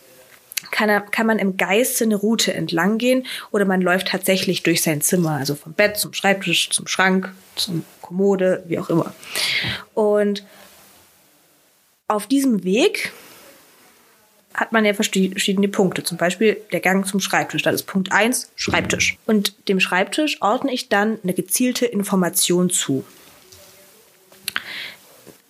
kann, 0.70 0.88
er, 0.88 1.02
kann 1.02 1.26
man 1.26 1.38
im 1.38 1.58
Geiste 1.58 2.04
eine 2.04 2.16
Route 2.16 2.54
entlang 2.54 2.96
gehen 2.96 3.26
oder 3.50 3.66
man 3.66 3.82
läuft 3.82 4.08
tatsächlich 4.08 4.62
durch 4.62 4.80
sein 4.80 5.02
Zimmer, 5.02 5.32
also 5.32 5.54
vom 5.54 5.74
Bett 5.74 5.98
zum 5.98 6.14
Schreibtisch, 6.14 6.70
zum 6.70 6.86
Schrank, 6.86 7.30
zum 7.56 7.84
Kommode, 8.00 8.64
wie 8.68 8.78
auch 8.78 8.88
immer. 8.88 9.12
Und 9.92 10.44
auf 12.08 12.26
diesem 12.26 12.64
Weg 12.64 13.12
hat 14.54 14.72
man 14.72 14.84
ja 14.84 14.92
verschiedene 14.92 15.68
Punkte. 15.68 16.02
Zum 16.02 16.18
Beispiel 16.18 16.56
der 16.72 16.80
Gang 16.80 17.06
zum 17.06 17.20
Schreibtisch. 17.20 17.62
Das 17.62 17.74
ist 17.74 17.84
Punkt 17.84 18.10
1, 18.10 18.50
Schreibtisch. 18.56 19.16
Und 19.26 19.68
dem 19.68 19.78
Schreibtisch 19.78 20.42
ordne 20.42 20.72
ich 20.72 20.88
dann 20.88 21.18
eine 21.22 21.34
gezielte 21.34 21.86
Information 21.86 22.70
zu. 22.70 23.04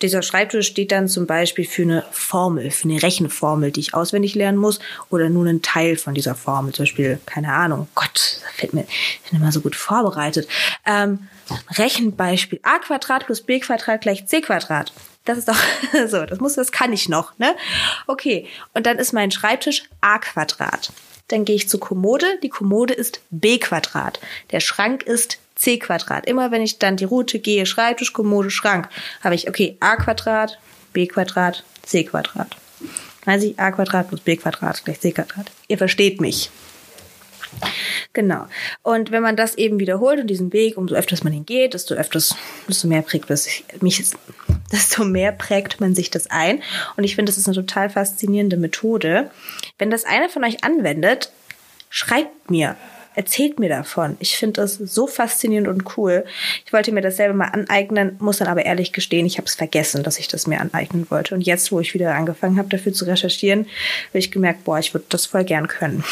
Dieser 0.03 0.23
Schreibtisch 0.23 0.69
steht 0.69 0.93
dann 0.93 1.09
zum 1.09 1.27
Beispiel 1.27 1.65
für 1.65 1.83
eine 1.83 2.05
Formel, 2.12 2.71
für 2.71 2.88
eine 2.88 3.03
Rechenformel, 3.03 3.73
die 3.73 3.81
ich 3.81 3.95
auswendig 3.95 4.35
lernen 4.37 4.59
muss, 4.59 4.79
oder 5.11 5.29
nur 5.29 5.47
einen 5.47 5.62
Teil 5.62 5.97
von 5.97 6.15
dieser 6.15 6.37
Formel. 6.37 6.73
Zum 6.73 6.85
Beispiel, 6.85 7.19
keine 7.27 7.53
Ahnung, 7.53 7.88
Gott, 7.95 8.41
da 8.43 8.49
fällt 8.55 8.75
mir, 8.75 8.83
ich 8.83 9.31
bin 9.31 9.41
immer 9.41 9.50
so 9.50 9.61
gut 9.61 9.75
vorbereitet. 9.75 10.47
Ähm, 10.87 11.27
Rechenbeispiel 11.71 12.61
a 12.62 12.79
Quadrat 12.79 13.27
plus 13.27 13.41
b 13.41 13.59
Quadrat 13.59 14.03
gleich 14.03 14.27
c 14.27 14.41
Quadrat. 14.41 14.93
Das 15.28 15.37
ist 15.37 15.47
doch 15.47 15.58
so, 16.08 16.25
das 16.25 16.40
muss, 16.40 16.54
das 16.54 16.73
kann 16.73 16.90
ich 16.90 17.11
noch, 17.11 17.38
ne? 17.38 17.54
Okay. 18.06 18.47
Und 18.73 18.87
dann 18.87 18.99
ist 18.99 19.12
mein 19.12 19.30
Schreibtisch 19.30 19.82
a 20.00 20.18
Quadrat. 20.18 20.90
Dann 21.28 21.44
gehe 21.44 21.54
ich 21.54 21.68
zur 21.68 21.80
Kommode. 21.80 22.38
Die 22.42 22.49
Kommode 22.49 22.94
ist 22.94 23.20
b 23.28 23.58
Quadrat. 23.58 24.20
Der 24.52 24.61
Schrank 24.61 25.02
ist 25.02 25.38
c 25.54 25.78
Quadrat. 25.78 26.26
Immer 26.26 26.50
wenn 26.50 26.62
ich 26.62 26.78
dann 26.78 26.97
die 26.97 27.04
Route 27.04 27.40
gehe, 27.40 27.66
Schreibtisch, 27.66 28.14
Kommode, 28.14 28.50
Schrank, 28.50 28.88
habe 29.23 29.35
ich, 29.35 29.49
okay, 29.50 29.76
a 29.80 29.97
Quadrat, 29.97 30.58
b 30.94 31.06
Quadrat, 31.06 31.62
c 31.85 32.04
Quadrat. 32.04 32.56
Weiß 33.26 33.42
ich, 33.42 33.61
a 33.61 33.70
Quadrat 33.70 34.08
plus 34.08 34.20
b 34.20 34.35
Quadrat 34.37 34.82
gleich 34.82 35.00
c 35.00 35.12
Quadrat. 35.12 35.50
Ihr 35.66 35.76
versteht 35.76 36.23
mich. 36.23 36.50
Genau. 38.12 38.47
Und 38.83 39.11
wenn 39.11 39.23
man 39.23 39.37
das 39.37 39.57
eben 39.57 39.78
wiederholt 39.78 40.21
und 40.21 40.28
diesen 40.28 40.52
Weg, 40.52 40.76
umso 40.76 40.95
öfters 40.95 41.25
man 41.25 41.33
ihn 41.33 41.47
geht, 41.47 41.75
desto 41.75 41.95
öfters, 41.95 42.37
desto 42.69 42.88
mehr 42.88 43.02
prägt 43.02 43.31
das 43.31 43.49
mich, 43.81 44.02
desto 44.73 45.05
mehr 45.05 45.33
prägt 45.33 45.81
man 45.81 45.95
sich 45.95 46.11
das 46.11 46.28
ein. 46.28 46.62
Und 46.97 47.05
ich 47.05 47.14
finde, 47.14 47.31
das 47.31 47.38
ist 47.38 47.47
eine 47.47 47.57
total 47.57 47.90
faszinierende 47.90 48.57
Methode. 48.57 49.31
Wenn 49.78 49.90
das 49.90 50.05
einer 50.05 50.28
von 50.28 50.45
euch 50.45 50.64
anwendet, 50.64 51.31
schreibt 51.90 52.50
mir, 52.50 52.76
Erzählt 53.15 53.59
mir 53.59 53.69
davon. 53.69 54.17
Ich 54.21 54.37
finde 54.37 54.61
das 54.61 54.75
so 54.75 55.07
faszinierend 55.07 55.69
und 55.69 55.97
cool. 55.97 56.25
Ich 56.64 56.73
wollte 56.73 56.92
mir 56.92 57.01
das 57.01 57.16
selber 57.16 57.35
mal 57.35 57.47
aneignen, 57.47 58.16
muss 58.21 58.38
dann 58.38 58.49
aber 58.49 58.64
ehrlich 58.64 58.92
gestehen, 58.92 59.27
ich 59.27 59.38
habe 59.38 59.47
es 59.47 59.55
vergessen, 59.55 60.03
dass 60.03 60.18
ich 60.18 60.29
das 60.29 60.47
mir 60.47 60.61
aneignen 60.61 61.11
wollte. 61.11 61.35
Und 61.35 61.40
jetzt, 61.40 61.73
wo 61.73 61.81
ich 61.81 61.94
wieder 61.94 62.14
angefangen 62.14 62.59
habe, 62.59 62.68
dafür 62.68 62.92
zu 62.92 63.05
recherchieren, 63.05 63.66
habe 64.09 64.18
ich 64.18 64.31
gemerkt, 64.31 64.64
boah, 64.64 64.79
ich 64.79 64.94
würde 64.94 65.07
das 65.09 65.27
voll 65.27 65.44
gern 65.44 65.66
können. 65.68 66.05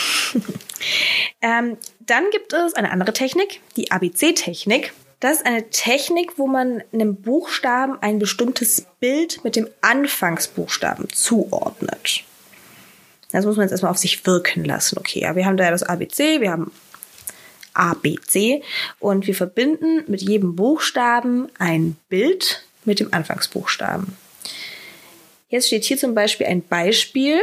ähm, 1.42 1.76
dann 2.00 2.24
gibt 2.32 2.52
es 2.52 2.74
eine 2.74 2.90
andere 2.90 3.12
Technik, 3.12 3.60
die 3.76 3.90
ABC-Technik. 3.90 4.92
Das 5.20 5.38
ist 5.38 5.46
eine 5.46 5.70
Technik, 5.70 6.38
wo 6.38 6.46
man 6.46 6.82
einem 6.92 7.16
Buchstaben 7.16 7.96
ein 8.02 8.18
bestimmtes 8.18 8.86
Bild 9.00 9.42
mit 9.44 9.56
dem 9.56 9.68
Anfangsbuchstaben 9.80 11.08
zuordnet. 11.10 12.24
Das 13.32 13.44
muss 13.44 13.56
man 13.56 13.64
jetzt 13.64 13.72
erstmal 13.72 13.90
auf 13.90 13.98
sich 13.98 14.24
wirken 14.26 14.64
lassen. 14.64 14.98
Okay, 14.98 15.20
ja, 15.20 15.34
wir 15.34 15.46
haben 15.46 15.56
da 15.56 15.64
ja 15.64 15.70
das 15.70 15.82
ABC, 15.82 16.40
wir 16.40 16.50
haben 16.50 16.70
A, 17.76 17.94
B, 17.94 18.16
C. 18.26 18.62
Und 18.98 19.26
wir 19.26 19.34
verbinden 19.34 20.04
mit 20.06 20.22
jedem 20.22 20.56
Buchstaben 20.56 21.48
ein 21.58 21.96
Bild 22.08 22.64
mit 22.84 23.00
dem 23.00 23.12
Anfangsbuchstaben. 23.12 24.16
Jetzt 25.48 25.68
steht 25.68 25.84
hier 25.84 25.98
zum 25.98 26.14
Beispiel 26.14 26.46
ein 26.46 26.62
Beispiel. 26.62 27.38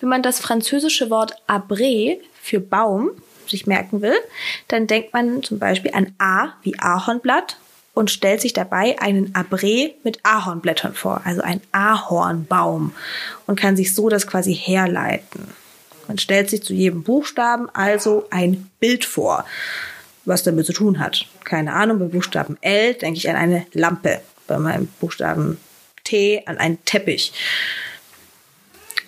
Wenn 0.00 0.08
man 0.08 0.22
das 0.22 0.40
französische 0.40 1.10
Wort 1.10 1.34
Abré 1.46 2.18
für 2.40 2.60
Baum 2.60 3.10
sich 3.46 3.66
merken 3.66 4.02
will, 4.02 4.16
dann 4.68 4.86
denkt 4.86 5.12
man 5.12 5.42
zum 5.42 5.58
Beispiel 5.58 5.92
an 5.94 6.14
A 6.18 6.54
wie 6.62 6.78
Ahornblatt 6.78 7.58
und 7.94 8.10
stellt 8.10 8.40
sich 8.40 8.52
dabei 8.52 8.96
einen 9.00 9.32
Abré 9.32 9.94
mit 10.04 10.20
Ahornblättern 10.22 10.94
vor, 10.94 11.22
also 11.24 11.42
ein 11.42 11.60
Ahornbaum 11.72 12.94
und 13.46 13.58
kann 13.58 13.76
sich 13.76 13.94
so 13.94 14.08
das 14.08 14.26
quasi 14.26 14.54
herleiten. 14.54 15.48
Man 16.08 16.18
stellt 16.18 16.50
sich 16.50 16.64
zu 16.64 16.72
jedem 16.74 17.04
Buchstaben 17.04 17.68
also 17.72 18.26
ein 18.30 18.68
Bild 18.80 19.04
vor, 19.04 19.44
was 20.24 20.42
damit 20.42 20.66
zu 20.66 20.72
tun 20.72 20.98
hat. 20.98 21.26
Keine 21.44 21.74
Ahnung, 21.74 22.00
bei 22.00 22.06
Buchstaben 22.06 22.56
L 22.62 22.94
denke 22.94 23.18
ich 23.18 23.28
an 23.30 23.36
eine 23.36 23.66
Lampe, 23.72 24.20
bei 24.46 24.58
meinem 24.58 24.88
Buchstaben 25.00 25.58
T 26.04 26.42
an 26.46 26.58
einen 26.58 26.84
Teppich. 26.84 27.32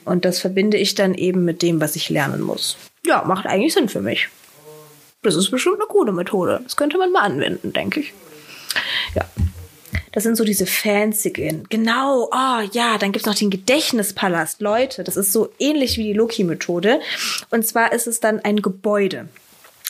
Und 0.04 0.24
das 0.24 0.38
verbinde 0.38 0.76
ich 0.76 0.94
dann 0.94 1.14
eben 1.14 1.44
mit 1.44 1.62
dem, 1.62 1.80
was 1.80 1.96
ich 1.96 2.10
lernen 2.10 2.42
muss. 2.42 2.76
Ja, 3.04 3.24
macht 3.24 3.46
eigentlich 3.46 3.74
Sinn 3.74 3.88
für 3.88 4.02
mich. 4.02 4.28
Das 5.22 5.34
ist 5.34 5.50
bestimmt 5.50 5.76
eine 5.76 5.86
coole 5.86 6.12
Methode. 6.12 6.60
Das 6.62 6.76
könnte 6.76 6.98
man 6.98 7.12
mal 7.12 7.22
anwenden, 7.22 7.72
denke 7.72 8.00
ich. 8.00 8.12
Ja, 9.14 9.24
das 10.12 10.22
sind 10.22 10.36
so 10.36 10.44
diese 10.44 10.66
fancygen. 10.66 11.66
Genau, 11.68 12.28
oh 12.32 12.60
ja, 12.72 12.98
dann 12.98 13.12
gibt's 13.12 13.26
noch 13.26 13.34
den 13.34 13.50
Gedächtnispalast. 13.50 14.60
Leute, 14.60 15.04
das 15.04 15.16
ist 15.16 15.32
so 15.32 15.50
ähnlich 15.58 15.98
wie 15.98 16.04
die 16.04 16.12
Loki-Methode. 16.12 17.00
Und 17.50 17.66
zwar 17.66 17.92
ist 17.92 18.06
es 18.06 18.20
dann 18.20 18.40
ein 18.40 18.62
Gebäude. 18.62 19.28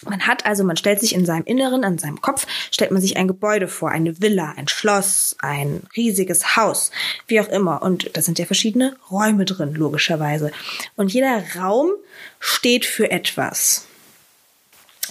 Man 0.05 0.27
hat 0.27 0.47
also, 0.47 0.65
man 0.65 0.79
stellt 0.79 0.99
sich 0.99 1.15
in 1.15 1.27
seinem 1.27 1.45
Inneren, 1.45 1.85
an 1.85 1.99
seinem 1.99 2.23
Kopf, 2.23 2.47
stellt 2.71 2.91
man 2.91 3.03
sich 3.03 3.19
ein 3.19 3.29
Gebäude 3.29 3.69
vor, 3.69 3.91
eine 3.91 4.21
Villa, 4.21 4.55
ein 4.57 4.67
Schloss, 4.67 5.37
ein 5.41 5.83
riesiges 5.95 6.57
Haus, 6.57 6.91
wie 7.27 7.41
auch 7.41 7.49
immer. 7.49 7.83
Und 7.83 8.17
da 8.17 8.23
sind 8.23 8.39
ja 8.39 8.47
verschiedene 8.47 8.97
Räume 9.11 9.45
drin, 9.45 9.75
logischerweise. 9.75 10.53
Und 10.97 11.13
jeder 11.13 11.43
Raum 11.57 11.91
steht 12.39 12.87
für 12.87 13.11
etwas. 13.11 13.87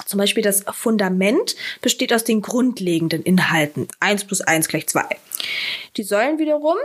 Zum 0.06 0.18
Beispiel 0.18 0.44
das 0.44 0.64
Fundament 0.72 1.56
besteht 1.82 2.14
aus 2.14 2.24
den 2.24 2.42
grundlegenden 2.42 3.24
Inhalten. 3.24 3.88
Eins 4.00 4.26
plus 4.26 4.42
eins 4.42 4.68
gleich 4.68 4.88
zwei. 4.88 5.08
Die 5.98 6.04
Säulen 6.04 6.40
wiederum, 6.40 6.78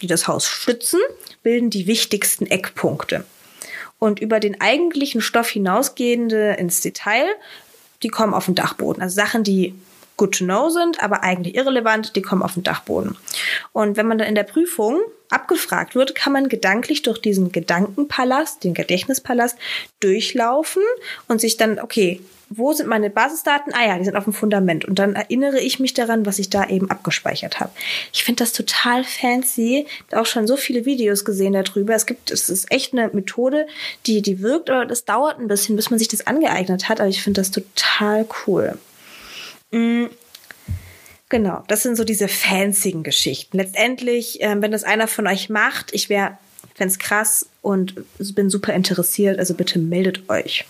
die 0.00 0.06
das 0.06 0.28
Haus 0.28 0.46
stützen, 0.46 1.00
bilden 1.42 1.70
die 1.70 1.86
wichtigsten 1.86 2.46
Eckpunkte. 2.46 3.24
Und 3.98 4.20
über 4.20 4.40
den 4.40 4.60
eigentlichen 4.60 5.20
Stoff 5.20 5.48
hinausgehende 5.48 6.54
ins 6.54 6.80
Detail, 6.80 7.26
die 8.02 8.08
kommen 8.08 8.34
auf 8.34 8.46
den 8.46 8.54
Dachboden. 8.54 9.02
Also 9.02 9.14
Sachen, 9.14 9.44
die 9.44 9.74
good 10.16 10.38
to 10.38 10.44
know 10.44 10.68
sind, 10.68 11.02
aber 11.02 11.22
eigentlich 11.22 11.54
irrelevant, 11.54 12.14
die 12.16 12.22
kommen 12.22 12.42
auf 12.42 12.54
den 12.54 12.62
Dachboden. 12.62 13.16
Und 13.72 13.96
wenn 13.96 14.06
man 14.06 14.18
dann 14.18 14.28
in 14.28 14.34
der 14.34 14.44
Prüfung 14.44 15.00
abgefragt 15.30 15.94
wird, 15.94 16.14
kann 16.14 16.32
man 16.32 16.48
gedanklich 16.48 17.02
durch 17.02 17.20
diesen 17.20 17.50
Gedankenpalast, 17.50 18.62
den 18.62 18.74
Gedächtnispalast, 18.74 19.56
durchlaufen 20.00 20.82
und 21.28 21.40
sich 21.40 21.56
dann, 21.56 21.80
okay, 21.80 22.20
wo 22.50 22.72
sind 22.72 22.88
meine 22.88 23.10
Basisdaten? 23.10 23.72
Ah 23.74 23.86
ja, 23.86 23.98
die 23.98 24.04
sind 24.04 24.16
auf 24.16 24.24
dem 24.24 24.32
Fundament. 24.32 24.84
Und 24.84 24.98
dann 24.98 25.14
erinnere 25.14 25.60
ich 25.60 25.80
mich 25.80 25.94
daran, 25.94 26.26
was 26.26 26.38
ich 26.38 26.50
da 26.50 26.68
eben 26.68 26.90
abgespeichert 26.90 27.60
habe. 27.60 27.72
Ich 28.12 28.24
finde 28.24 28.44
das 28.44 28.52
total 28.52 29.04
fancy. 29.04 29.86
Auch 30.12 30.26
schon 30.26 30.46
so 30.46 30.56
viele 30.56 30.84
Videos 30.84 31.24
gesehen 31.24 31.54
darüber. 31.54 31.94
Es 31.94 32.06
gibt, 32.06 32.30
es 32.30 32.50
ist 32.50 32.70
echt 32.70 32.92
eine 32.92 33.08
Methode, 33.08 33.66
die, 34.06 34.22
die 34.22 34.40
wirkt, 34.40 34.70
aber 34.70 34.86
das 34.86 35.04
dauert 35.04 35.38
ein 35.38 35.48
bisschen, 35.48 35.76
bis 35.76 35.90
man 35.90 35.98
sich 35.98 36.08
das 36.08 36.26
angeeignet 36.26 36.88
hat. 36.88 37.00
Aber 37.00 37.08
ich 37.08 37.22
finde 37.22 37.40
das 37.40 37.50
total 37.50 38.26
cool. 38.46 38.78
Mhm. 39.70 40.10
Genau, 41.30 41.64
das 41.66 41.82
sind 41.82 41.96
so 41.96 42.04
diese 42.04 42.28
fancyen 42.28 43.02
Geschichten. 43.02 43.56
Letztendlich, 43.56 44.40
äh, 44.40 44.54
wenn 44.60 44.70
das 44.70 44.84
einer 44.84 45.08
von 45.08 45.26
euch 45.26 45.48
macht, 45.48 45.92
ich 45.92 46.08
wäre 46.08 46.38
fände 46.74 46.94
krass 46.98 47.46
und 47.62 47.94
bin 48.18 48.50
super 48.50 48.74
interessiert, 48.74 49.38
also 49.38 49.54
bitte 49.54 49.78
meldet 49.78 50.28
euch. 50.28 50.66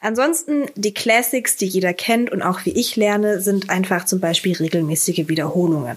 Ansonsten 0.00 0.66
die 0.76 0.94
Classics, 0.94 1.56
die 1.56 1.66
jeder 1.66 1.92
kennt 1.92 2.30
und 2.30 2.42
auch 2.42 2.64
wie 2.64 2.70
ich 2.70 2.96
lerne, 2.96 3.40
sind 3.40 3.70
einfach 3.70 4.06
zum 4.06 4.20
Beispiel 4.20 4.56
regelmäßige 4.56 5.28
Wiederholungen. 5.28 5.96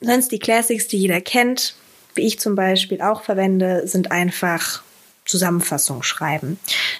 Sonst 0.00 0.30
die 0.30 0.38
Classics, 0.38 0.88
die 0.88 0.98
jeder 0.98 1.20
kennt, 1.20 1.74
wie 2.14 2.22
ich 2.22 2.38
zum 2.38 2.54
Beispiel 2.54 3.00
auch 3.00 3.22
verwende, 3.22 3.86
sind 3.86 4.10
einfach 4.10 4.82
Zusammenfassung 5.24 6.02
schreiben. 6.02 6.58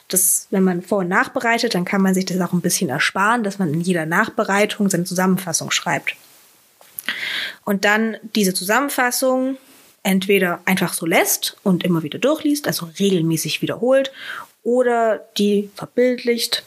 Das, 0.09 0.46
wenn 0.51 0.62
man 0.62 0.83
vor- 0.83 0.98
und 0.98 1.09
nachbereitet, 1.09 1.74
dann 1.74 1.85
kann 1.85 2.03
man 2.03 2.14
sich 2.14 2.27
das 2.27 2.40
auch 2.40 2.53
ein 2.53 2.61
bisschen 2.61 2.90
ersparen, 2.90 3.42
dass 3.42 3.59
man 3.59 3.72
in 3.72 3.81
jeder 3.81 4.07
Nachbereitung 4.07 4.90
seine 4.90 5.05
Zusammenfassung 5.05 5.70
schreibt. 5.70 6.14
Und 7.64 7.85
dann 7.85 8.16
diese 8.35 8.53
Zusammenfassung 8.53 9.57
entweder 10.09 10.61
einfach 10.64 10.94
so 10.94 11.05
lässt 11.05 11.59
und 11.62 11.85
immer 11.85 12.03
wieder 12.03 12.18
durchliest, 12.18 12.66
also 12.66 12.88
regelmäßig 12.99 13.61
wiederholt, 13.61 14.11
oder 14.62 15.21
die 15.37 15.71
verbildlicht 15.75 16.64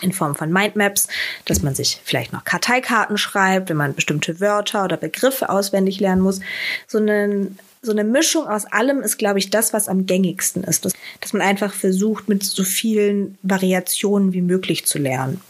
in 0.00 0.12
Form 0.12 0.34
von 0.34 0.52
Mindmaps, 0.52 1.08
dass 1.44 1.62
man 1.62 1.74
sich 1.74 2.00
vielleicht 2.04 2.32
noch 2.32 2.44
Karteikarten 2.44 3.18
schreibt, 3.18 3.68
wenn 3.68 3.76
man 3.76 3.94
bestimmte 3.94 4.40
Wörter 4.40 4.84
oder 4.84 4.96
Begriffe 4.96 5.50
auswendig 5.50 6.00
lernen 6.00 6.22
muss. 6.22 6.40
So 6.86 6.98
einen 6.98 7.58
so 7.82 7.90
eine 7.90 8.04
Mischung 8.04 8.46
aus 8.46 8.64
allem 8.64 9.02
ist, 9.02 9.18
glaube 9.18 9.40
ich, 9.40 9.50
das, 9.50 9.72
was 9.72 9.88
am 9.88 10.06
gängigsten 10.06 10.62
ist. 10.62 10.84
Dass, 10.84 10.92
dass 11.20 11.32
man 11.32 11.42
einfach 11.42 11.74
versucht, 11.74 12.28
mit 12.28 12.44
so 12.44 12.62
vielen 12.62 13.36
Variationen 13.42 14.32
wie 14.32 14.40
möglich 14.40 14.86
zu 14.86 14.98
lernen. 14.98 15.40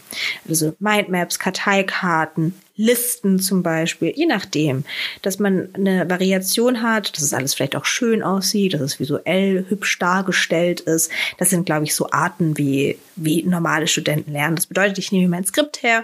Also 0.49 0.75
Mindmaps, 0.79 1.37
Karteikarten, 1.37 2.55
Listen 2.75 3.39
zum 3.39 3.61
Beispiel, 3.61 4.13
je 4.15 4.25
nachdem, 4.25 4.83
dass 5.21 5.37
man 5.37 5.69
eine 5.75 6.09
Variation 6.09 6.81
hat, 6.81 7.15
dass 7.15 7.23
es 7.23 7.33
alles 7.33 7.53
vielleicht 7.53 7.75
auch 7.75 7.85
schön 7.85 8.23
aussieht, 8.23 8.73
dass 8.73 8.81
es 8.81 8.99
visuell 8.99 9.65
hübsch 9.69 9.99
dargestellt 9.99 10.79
ist. 10.79 11.11
Das 11.37 11.51
sind, 11.51 11.67
glaube 11.67 11.83
ich, 11.83 11.93
so 11.93 12.09
Arten, 12.09 12.57
wie, 12.57 12.97
wie 13.15 13.43
normale 13.43 13.87
Studenten 13.87 14.31
lernen. 14.31 14.55
Das 14.55 14.65
bedeutet, 14.65 14.97
ich 14.97 15.11
nehme 15.11 15.29
mein 15.29 15.45
Skript 15.45 15.83
her 15.83 16.03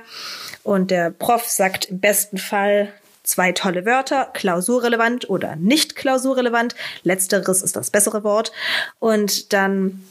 und 0.62 0.92
der 0.92 1.10
Prof 1.10 1.46
sagt 1.48 1.86
im 1.86 2.00
besten 2.00 2.38
Fall, 2.38 2.94
zwei 3.30 3.52
tolle 3.52 3.86
Wörter, 3.86 4.26
klausurrelevant 4.34 5.30
oder 5.30 5.56
nicht 5.56 5.96
klausurrelevant. 5.96 6.76
Letzteres 7.04 7.62
ist 7.62 7.76
das 7.76 7.92
bessere 7.92 8.24
Wort. 8.24 8.52
Und 9.00 9.54
dann, 9.54 10.04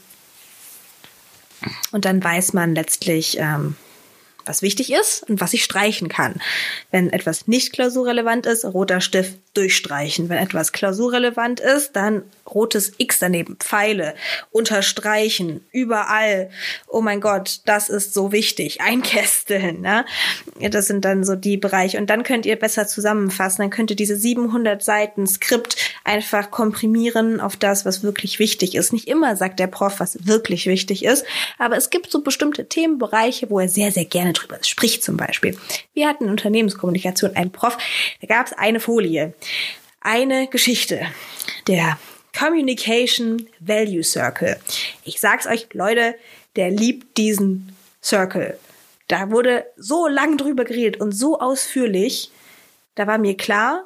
und 1.91 2.05
dann 2.05 2.23
weiß 2.23 2.53
man 2.53 2.73
letztlich, 2.75 3.37
ähm, 3.39 3.75
was 4.45 4.61
wichtig 4.61 4.91
ist 4.91 5.29
und 5.29 5.41
was 5.41 5.53
ich 5.53 5.63
streichen 5.63 6.09
kann. 6.09 6.41
Wenn 6.91 7.11
etwas 7.11 7.47
nicht 7.47 7.73
klausurrelevant 7.73 8.45
ist, 8.47 8.65
roter 8.65 9.01
Stift 9.01 9.37
durchstreichen. 9.53 10.29
Wenn 10.29 10.37
etwas 10.37 10.71
klausurrelevant 10.71 11.59
ist, 11.59 11.95
dann 11.95 12.23
rotes 12.53 12.93
X 12.97 13.19
daneben, 13.19 13.57
Pfeile, 13.57 14.15
unterstreichen, 14.51 15.61
überall. 15.71 16.49
Oh 16.87 17.01
mein 17.01 17.21
Gott, 17.21 17.61
das 17.65 17.89
ist 17.89 18.13
so 18.13 18.31
wichtig. 18.31 18.81
Einkästeln. 18.89 19.81
Ne? 19.81 20.05
Das 20.69 20.87
sind 20.87 21.05
dann 21.05 21.23
so 21.23 21.35
die 21.35 21.57
Bereiche. 21.57 21.97
Und 21.97 22.09
dann 22.09 22.23
könnt 22.23 22.45
ihr 22.45 22.57
besser 22.57 22.87
zusammenfassen. 22.87 23.61
Dann 23.61 23.69
könnt 23.69 23.89
ihr 23.91 23.95
diese 23.95 24.15
700 24.15 24.81
Seiten 24.83 25.27
Skript 25.27 25.75
einfach 26.03 26.51
komprimieren 26.51 27.39
auf 27.39 27.55
das, 27.55 27.85
was 27.85 28.03
wirklich 28.03 28.39
wichtig 28.39 28.75
ist. 28.75 28.93
Nicht 28.93 29.07
immer 29.07 29.35
sagt 29.35 29.59
der 29.59 29.67
Prof, 29.67 29.99
was 29.99 30.25
wirklich 30.27 30.65
wichtig 30.65 31.05
ist, 31.05 31.25
aber 31.57 31.77
es 31.77 31.89
gibt 31.89 32.11
so 32.11 32.21
bestimmte 32.21 32.67
Themenbereiche, 32.67 33.49
wo 33.49 33.59
er 33.59 33.69
sehr, 33.69 33.91
sehr 33.91 34.05
gerne 34.05 34.33
drüber 34.33 34.57
spricht 34.61 35.03
zum 35.03 35.17
Beispiel. 35.17 35.57
Wir 35.93 36.07
hatten 36.07 36.25
in 36.25 36.29
Unternehmenskommunikation 36.31 37.35
einen 37.35 37.51
Prof, 37.51 37.77
da 38.21 38.27
gab 38.27 38.47
es 38.47 38.53
eine 38.53 38.79
Folie, 38.79 39.33
eine 40.01 40.47
Geschichte, 40.47 41.07
der 41.67 41.99
Communication 42.37 43.47
Value 43.59 44.03
Circle. 44.03 44.59
Ich 45.03 45.19
sag's 45.19 45.47
euch, 45.47 45.67
Leute, 45.73 46.15
der 46.55 46.71
liebt 46.71 47.17
diesen 47.17 47.75
Circle. 48.01 48.57
Da 49.07 49.31
wurde 49.31 49.65
so 49.75 50.07
lang 50.07 50.37
drüber 50.37 50.63
geredet 50.65 51.01
und 51.01 51.11
so 51.11 51.39
ausführlich, 51.39 52.31
da 52.95 53.07
war 53.07 53.17
mir 53.17 53.35
klar, 53.35 53.85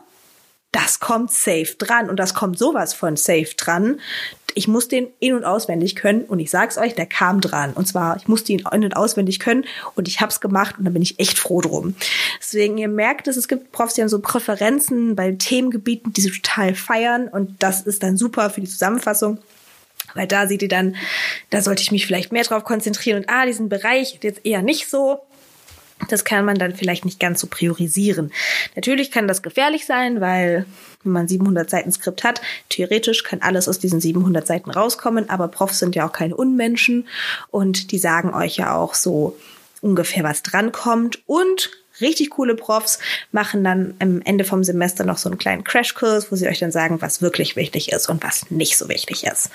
das 0.74 1.00
kommt 1.00 1.32
safe 1.32 1.76
dran 1.78 2.10
und 2.10 2.18
das 2.18 2.34
kommt 2.34 2.58
sowas 2.58 2.94
von 2.94 3.16
safe 3.16 3.56
dran. 3.56 4.02
Ich 4.56 4.68
muss 4.68 4.88
den 4.88 5.08
in- 5.20 5.36
und 5.36 5.46
auswendig 5.46 5.96
können 5.96 6.24
und 6.24 6.40
ich 6.40 6.50
sag's 6.50 6.78
euch, 6.78 6.94
der 6.96 7.06
kam 7.06 7.42
dran. 7.42 7.74
Und 7.74 7.88
zwar, 7.88 8.18
ich 8.18 8.28
musste 8.28 8.52
ihn 8.52 8.64
in- 8.72 8.84
und 8.84 8.96
auswendig 8.96 9.40
können 9.40 9.66
und 9.96 10.08
ich 10.08 10.20
hab's 10.20 10.42
gemacht 10.42 10.76
und 10.78 10.86
da 10.86 10.92
bin 10.92 11.02
ich 11.02 11.20
echt 11.20 11.40
froh 11.40 11.62
drum. 11.62 11.96
Deswegen, 12.40 12.78
ihr 12.78 12.88
merkt 12.88 13.28
es, 13.28 13.38
es 13.38 13.48
gibt 13.48 13.72
Profs, 13.72 13.94
die 13.94 14.02
haben 14.02 14.10
so 14.10 14.20
Präferenzen 14.20 15.16
bei 15.16 15.32
Themengebieten, 15.32 16.12
die 16.12 16.22
sie 16.22 16.32
total 16.32 16.76
feiern 16.76 17.28
und 17.28 17.62
das 17.62 17.82
ist 17.82 18.04
dann 18.04 18.18
super 18.18 18.50
für 18.50 18.62
die 18.62 18.70
Zusammenfassung. 18.70 19.38
Weil 20.16 20.28
da 20.28 20.48
seht 20.48 20.62
ihr 20.62 20.70
dann, 20.70 20.96
da 21.50 21.62
sollte 21.62 21.82
ich 21.82 21.92
mich 21.92 22.06
vielleicht 22.06 22.32
mehr 22.32 22.44
drauf 22.44 22.64
konzentrieren 22.64 23.24
und 23.24 23.30
ah, 23.30 23.46
diesen 23.46 23.70
Bereich 23.70 24.20
jetzt 24.22 24.46
eher 24.46 24.62
nicht 24.62 24.90
so. 24.90 25.22
Das 26.10 26.26
kann 26.26 26.46
man 26.46 26.58
dann 26.58 26.76
vielleicht 26.76 27.06
nicht 27.06 27.20
ganz 27.20 27.39
so 27.39 27.48
priorisieren. 27.48 28.32
Natürlich 28.76 29.12
kann 29.12 29.28
das 29.28 29.42
gefährlich 29.42 29.86
sein, 29.86 30.22
weil 30.22 30.66
wenn 31.04 31.12
man 31.12 31.28
700 31.28 31.70
Seiten 31.70 31.92
Skript 31.92 32.24
hat, 32.24 32.42
theoretisch 32.70 33.24
kann 33.24 33.42
alles 33.42 33.68
aus 33.68 33.80
diesen 33.80 34.00
700 34.00 34.46
Seiten 34.46 34.72
rauskommen, 34.72 35.30
aber 35.30 35.48
Profs 35.48 35.80
sind 35.80 35.96
ja 35.96 36.08
auch 36.08 36.13
keine 36.13 36.36
Unmenschen 36.36 37.08
und 37.52 37.92
die 37.92 37.98
sagen 37.98 38.34
euch 38.34 38.58
ja 38.58 38.76
auch 38.76 38.94
so 38.94 39.38
ungefähr, 39.82 40.24
was 40.24 40.44
drankommt 40.44 41.22
und 41.26 41.72
richtig 42.01 42.32
coole 42.32 42.56
Profs 42.56 42.99
machen 43.32 43.63
dann 43.63 43.93
am 43.99 44.21
Ende 44.23 44.43
vom 44.43 44.63
Semester 44.63 45.03
noch 45.03 45.17
so 45.17 45.29
einen 45.29 45.38
kleinen 45.38 45.63
Crashkurs, 45.63 46.32
wo 46.32 46.36
sie 46.36 46.47
euch 46.47 46.60
dann 46.60 46.71
sagen, 46.71 47.01
was 47.01 47.21
wirklich 47.21 47.56
wichtig 47.56 47.91
ist 47.91 48.10
und 48.10 48.23
was 48.23 48.49
nicht 48.49 48.77
so 48.77 48.89
wichtig 48.89 49.25
ist. 49.25 49.49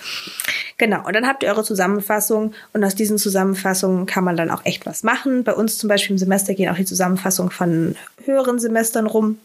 Genau, 0.76 1.04
und 1.06 1.14
dann 1.14 1.26
habt 1.26 1.42
ihr 1.42 1.48
eure 1.48 1.64
Zusammenfassung 1.64 2.54
und 2.72 2.84
aus 2.84 2.94
diesen 2.94 3.18
Zusammenfassungen 3.18 4.06
kann 4.06 4.24
man 4.24 4.36
dann 4.36 4.50
auch 4.50 4.64
echt 4.64 4.86
was 4.86 5.02
machen. 5.02 5.44
Bei 5.44 5.54
uns 5.54 5.78
zum 5.78 5.88
Beispiel 5.88 6.14
im 6.14 6.18
Semester 6.18 6.54
gehen 6.54 6.70
auch 6.70 6.76
die 6.76 6.84
Zusammenfassungen 6.84 7.50
von 7.50 7.96
höheren 8.24 8.58
Semestern 8.58 9.06
rum 9.06 9.38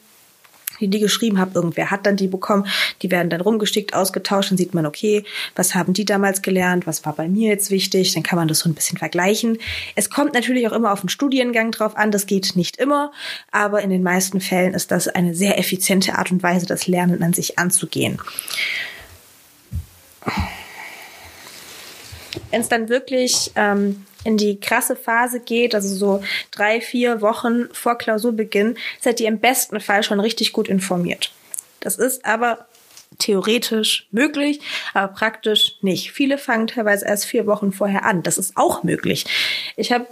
die 0.80 0.88
die 0.88 1.00
geschrieben 1.00 1.40
habe, 1.40 1.52
irgendwer 1.56 1.92
hat 1.92 2.06
dann 2.06 2.16
die 2.16 2.28
bekommen, 2.28 2.68
die 3.02 3.12
werden 3.12 3.30
dann 3.30 3.42
rumgestickt, 3.42 3.94
ausgetauscht, 3.94 4.52
dann 4.52 4.58
sieht 4.58 4.74
man, 4.74 4.86
okay, 4.86 5.24
was 5.56 5.76
haben 5.76 5.94
die 5.94 6.06
damals 6.06 6.42
gelernt, 6.42 6.88
was 6.88 7.06
war 7.06 7.14
bei 7.14 7.28
mir 7.28 7.50
jetzt 7.50 7.72
wichtig, 7.72 8.14
dann 8.14 8.24
kann 8.24 8.38
man 8.38 8.48
das 8.48 8.60
so 8.60 8.70
ein 8.70 8.74
bisschen 8.74 8.98
vergleichen. 8.98 9.58
Es 9.96 10.10
kommt 10.10 10.34
natürlich 10.34 10.68
auch 10.68 10.74
immer 10.74 10.92
auf 10.92 11.02
den 11.02 11.10
Studiengang 11.10 11.72
drauf 11.72 11.96
an, 11.98 12.12
das 12.12 12.26
geht 12.26 12.56
nicht 12.56 12.78
immer, 12.78 13.12
aber 13.52 13.82
in 13.82 13.90
den 13.90 14.04
meisten 14.04 14.42
Fällen 14.42 14.74
ist 14.74 14.92
das 14.92 15.08
eine 15.08 15.36
sehr 15.36 15.60
effiziente 15.60 16.18
Art 16.18 16.32
und 16.32 16.44
Weise, 16.44 16.66
das 16.66 16.88
Lernen 16.88 17.24
an 17.24 17.34
sich 17.34 17.60
anzugehen. 17.60 18.20
Wenn 22.52 22.62
es 22.62 22.70
dann 22.70 22.90
wirklich 22.90 23.52
ähm, 23.56 24.06
in 24.24 24.38
die 24.38 24.60
krasse 24.60 24.96
Phase 24.96 25.40
geht, 25.40 25.76
also 25.76 25.94
so 25.94 26.24
drei, 26.52 26.82
vier 26.82 27.22
Wochen 27.22 27.70
vor 27.74 27.98
Klausurbeginn, 27.98 28.78
seid 29.02 29.20
ihr 29.20 29.28
im 29.28 29.40
besten 29.40 29.80
Fall 29.80 30.04
schon 30.04 30.20
richtig 30.20 30.54
gut 30.54 30.68
informiert. 30.68 31.32
Das 31.80 31.98
ist 31.98 32.26
aber 32.26 32.66
theoretisch 33.20 34.08
möglich, 34.12 34.60
aber 34.94 35.14
praktisch 35.14 35.78
nicht. 35.82 36.12
Viele 36.12 36.38
fangen 36.38 36.68
teilweise 36.68 37.06
erst 37.06 37.26
vier 37.26 37.46
Wochen 37.46 37.72
vorher 37.72 38.06
an. 38.06 38.24
Das 38.24 38.38
ist 38.38 38.58
auch 38.58 38.84
möglich. 38.84 39.26
Ich 39.76 39.92
habe 39.92 40.08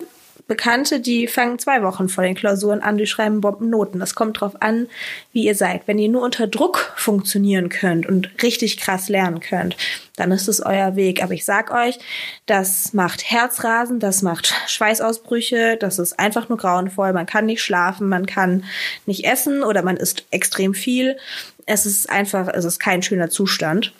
Bekannte, 0.48 1.00
die 1.00 1.28
fangen 1.28 1.60
zwei 1.60 1.84
Wochen 1.84 2.10
vor 2.10 2.24
den 2.24 2.36
Klausuren 2.36 2.82
an, 2.82 2.98
die 2.98 3.06
schreiben 3.06 3.42
Bombennoten. 3.42 4.00
Das 4.00 4.16
kommt 4.16 4.40
drauf 4.40 4.62
an, 4.62 4.88
wie 5.34 5.46
ihr 5.46 5.56
seid. 5.56 5.88
Wenn 5.88 6.00
ihr 6.00 6.10
nur 6.10 6.24
unter 6.24 6.48
Druck 6.48 6.94
funktionieren 6.96 7.70
könnt 7.70 8.06
und 8.06 8.30
richtig 8.42 8.78
krass 8.78 9.10
lernen 9.10 9.40
könnt, 9.40 9.78
dann 10.16 10.32
ist 10.32 10.48
es 10.48 10.62
euer 10.62 10.96
Weg. 10.96 11.24
Aber 11.24 11.34
ich 11.34 11.46
sag 11.46 11.72
euch, 11.72 11.98
das 12.46 12.94
macht 12.94 13.30
Herzrasen, 13.30 14.00
das 14.00 14.22
macht 14.22 14.54
Schweißausbrüche, 14.68 15.78
das 15.78 16.00
ist 16.00 16.20
einfach 16.20 16.50
nur 16.50 16.58
grauenvoll. 16.58 17.14
Man 17.14 17.26
kann 17.26 17.46
nicht 17.46 17.62
schlafen, 17.62 18.10
man 18.10 18.26
kann 18.26 18.66
nicht 19.06 19.26
essen 19.26 19.64
oder 19.64 19.82
man 19.82 19.98
isst 19.98 20.26
extrem 20.32 20.74
viel. 20.74 21.18
Es 21.66 21.86
ist 21.86 22.10
einfach, 22.10 22.48
es 22.48 22.66
ist 22.66 22.80
kein 22.80 23.04
schöner 23.04 23.30
Zustand. 23.30 23.94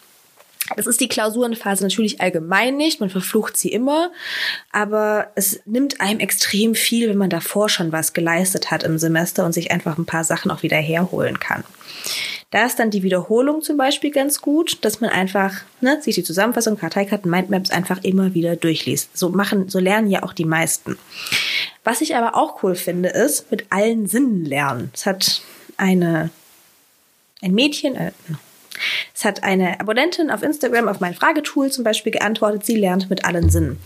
Das 0.76 0.88
ist 0.88 1.02
die 1.02 1.08
Klausurenphase 1.08 1.84
natürlich 1.84 2.22
allgemein 2.22 2.78
nicht, 2.78 3.00
man 3.00 3.10
verflucht 3.10 3.58
sie 3.58 3.70
immer, 3.70 4.12
aber 4.72 5.32
es 5.36 5.60
nimmt 5.66 6.00
einem 6.00 6.20
extrem 6.20 6.76
viel, 6.76 7.10
wenn 7.10 7.18
man 7.18 7.30
davor 7.30 7.68
schon 7.68 7.92
was 7.92 8.14
geleistet 8.14 8.72
hat 8.72 8.84
im 8.84 8.98
Semester 8.98 9.46
und 9.46 9.54
sich 9.54 9.72
einfach 9.72 9.98
ein 9.98 10.06
paar 10.06 10.24
Sachen 10.24 10.52
auch 10.52 10.64
wieder 10.64 10.78
herholen 10.78 11.40
kann. 11.40 11.64
Da 12.52 12.66
ist 12.66 12.80
dann 12.80 12.92
die 12.92 13.04
Wiederholung 13.04 13.62
zum 13.62 13.78
Beispiel 13.78 14.12
ganz 14.12 14.42
gut, 14.42 14.84
dass 14.84 15.02
man 15.02 15.10
einfach 15.10 15.62
ne, 15.80 16.02
sich 16.02 16.16
die 16.16 16.24
Zusammenfassung, 16.24 16.78
Karteikarten, 16.78 17.32
Mindmaps 17.32 17.72
einfach 17.72 18.04
immer 18.04 18.34
wieder 18.34 18.56
durchliest. 18.56 19.18
So 19.18 19.30
machen, 19.30 19.70
so 19.70 19.80
lernen 19.80 20.10
ja 20.10 20.24
auch 20.24 20.34
die 20.34 20.46
meisten. 20.46 20.98
Was 21.84 22.02
ich 22.02 22.16
aber 22.16 22.36
auch 22.36 22.62
cool 22.62 22.76
finde, 22.76 23.10
ist 23.10 23.50
mit 23.52 23.66
allen 23.72 24.06
Sinnen 24.06 24.46
lernen. 24.46 24.92
Es 24.94 25.06
hat 25.06 25.42
eine 25.78 26.30
ein 27.42 27.54
Mädchen, 27.54 27.96
äh, 27.96 28.12
es 29.14 29.26
hat 29.26 29.44
eine 29.44 29.80
Abonnentin 29.80 30.32
auf 30.32 30.44
Instagram 30.44 30.88
auf 30.88 31.00
mein 31.00 31.14
Fragetool 31.14 31.72
zum 31.72 31.84
Beispiel 31.84 32.12
geantwortet, 32.12 32.66
sie 32.66 32.76
lernt 32.76 33.10
mit 33.10 33.26
allen 33.26 33.50
Sinnen. 33.50 33.80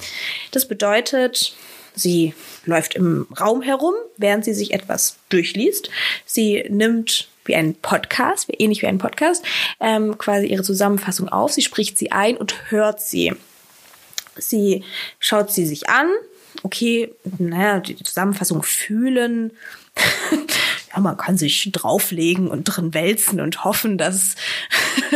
Das 0.52 0.68
bedeutet, 0.68 1.56
Sie 1.96 2.34
läuft 2.66 2.96
im 2.96 3.28
Raum 3.40 3.62
herum, 3.62 3.94
während 4.18 4.44
sie 4.44 4.54
sich 4.54 4.74
etwas 4.74 5.18
durchliest. 5.30 5.90
Sie 6.26 6.66
nimmt 6.70 7.30
wie 7.46 7.56
ein 7.56 7.76
Podcast, 7.76 8.48
ähnlich 8.58 8.82
wie 8.82 8.88
ein 8.88 8.98
Podcast, 8.98 9.46
ähm, 9.80 10.18
quasi 10.18 10.48
ihre 10.48 10.64
Zusammenfassung 10.64 11.30
auf. 11.30 11.54
Sie 11.54 11.62
spricht 11.62 11.98
sie 11.98 12.12
ein 12.12 12.38
und 12.38 12.72
hört 12.72 13.02
sie. 13.02 13.34
Sie 14.36 14.84
schaut 15.20 15.52
sie 15.52 15.66
sich 15.66 15.90
an. 15.90 16.10
Okay, 16.64 17.14
naja, 17.38 17.80
die 17.80 17.96
Zusammenfassung 17.96 18.64
fühlen. 18.64 19.52
ja, 20.96 21.02
man 21.02 21.18
kann 21.18 21.38
sich 21.38 21.70
drauflegen 21.72 22.48
und 22.48 22.64
drin 22.64 22.94
wälzen 22.94 23.42
und 23.42 23.64
hoffen, 23.64 23.98
dass 23.98 24.36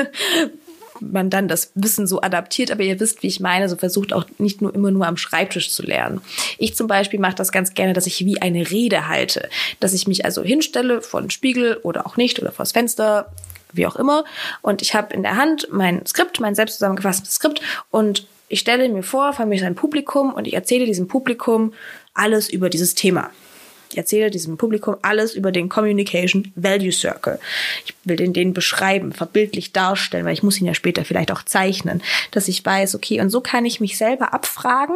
man 1.00 1.30
dann 1.30 1.48
das 1.48 1.72
Wissen 1.76 2.08
so 2.08 2.22
adaptiert, 2.22 2.72
aber 2.72 2.84
ihr 2.84 3.00
wisst, 3.00 3.24
wie 3.24 3.28
ich 3.28 3.40
meine, 3.40 3.70
so 3.70 3.78
versucht 3.78 4.12
auch 4.12 4.26
nicht 4.38 4.62
nur 4.62 4.74
immer 4.76 4.92
nur 4.92 5.08
am 5.08 5.18
Schreibtisch 5.18 5.72
zu 5.72 5.84
lernen. 5.84 6.22
Ich 6.58 6.76
zum 6.76 6.88
Beispiel 6.88 7.20
mache 7.20 7.36
das 7.36 7.52
ganz 7.52 7.74
gerne, 7.74 7.94
dass 7.94 8.08
ich 8.08 8.26
wie 8.26 8.42
eine 8.42 8.70
Rede 8.70 9.08
halte, 9.08 9.50
dass 9.80 9.94
ich 9.94 10.08
mich 10.08 10.26
also 10.26 10.44
hinstelle 10.44 11.02
vor 11.02 11.22
den 11.22 11.30
Spiegel 11.30 11.78
oder 11.84 12.06
auch 12.06 12.18
nicht 12.18 12.40
oder 12.42 12.52
vors 12.52 12.74
Fenster, 12.74 13.32
wie 13.72 13.86
auch 13.86 13.96
immer, 13.96 14.26
und 14.62 14.82
ich 14.82 14.96
habe 14.96 15.14
in 15.14 15.22
der 15.22 15.38
Hand 15.38 15.68
mein 15.72 16.06
Skript, 16.06 16.40
mein 16.40 16.56
selbst 16.56 16.76
zusammengefasstes 16.76 17.36
Skript 17.36 17.62
und 17.92 18.28
ich 18.52 18.60
stelle 18.60 18.90
mir 18.90 19.04
vor, 19.04 19.32
vor 19.34 19.46
mir 19.46 19.56
ist 19.56 19.64
ein 19.64 19.76
Publikum 19.76 20.34
und 20.34 20.48
ich 20.48 20.56
erzähle 20.56 20.88
diesem 20.88 21.08
Publikum 21.08 21.74
alles 22.16 22.50
über 22.50 22.70
dieses 22.70 22.96
Thema. 22.96 23.30
Erzähle 23.96 24.30
diesem 24.30 24.58
Publikum 24.58 24.98
alles 25.02 25.34
über 25.34 25.52
den 25.52 25.70
Communication 25.70 26.52
Value 26.56 26.92
Circle. 26.92 27.40
Ich 27.86 27.96
will 28.04 28.18
den, 28.18 28.34
den 28.34 28.54
beschreiben, 28.54 29.14
verbildlich 29.14 29.74
darstellen, 29.74 30.26
weil 30.26 30.34
ich 30.34 30.44
muss 30.44 30.60
ihn 30.60 30.68
ja 30.68 30.74
später 30.74 31.06
vielleicht 31.06 31.32
auch 31.32 31.44
zeichnen, 31.44 32.02
dass 32.32 32.48
ich 32.48 32.64
weiß, 32.64 32.96
okay, 32.96 33.20
und 33.22 33.30
so 33.30 33.42
kann 33.42 33.66
ich 33.66 33.80
mich 33.80 33.98
selber 33.98 34.34
abfragen, 34.34 34.96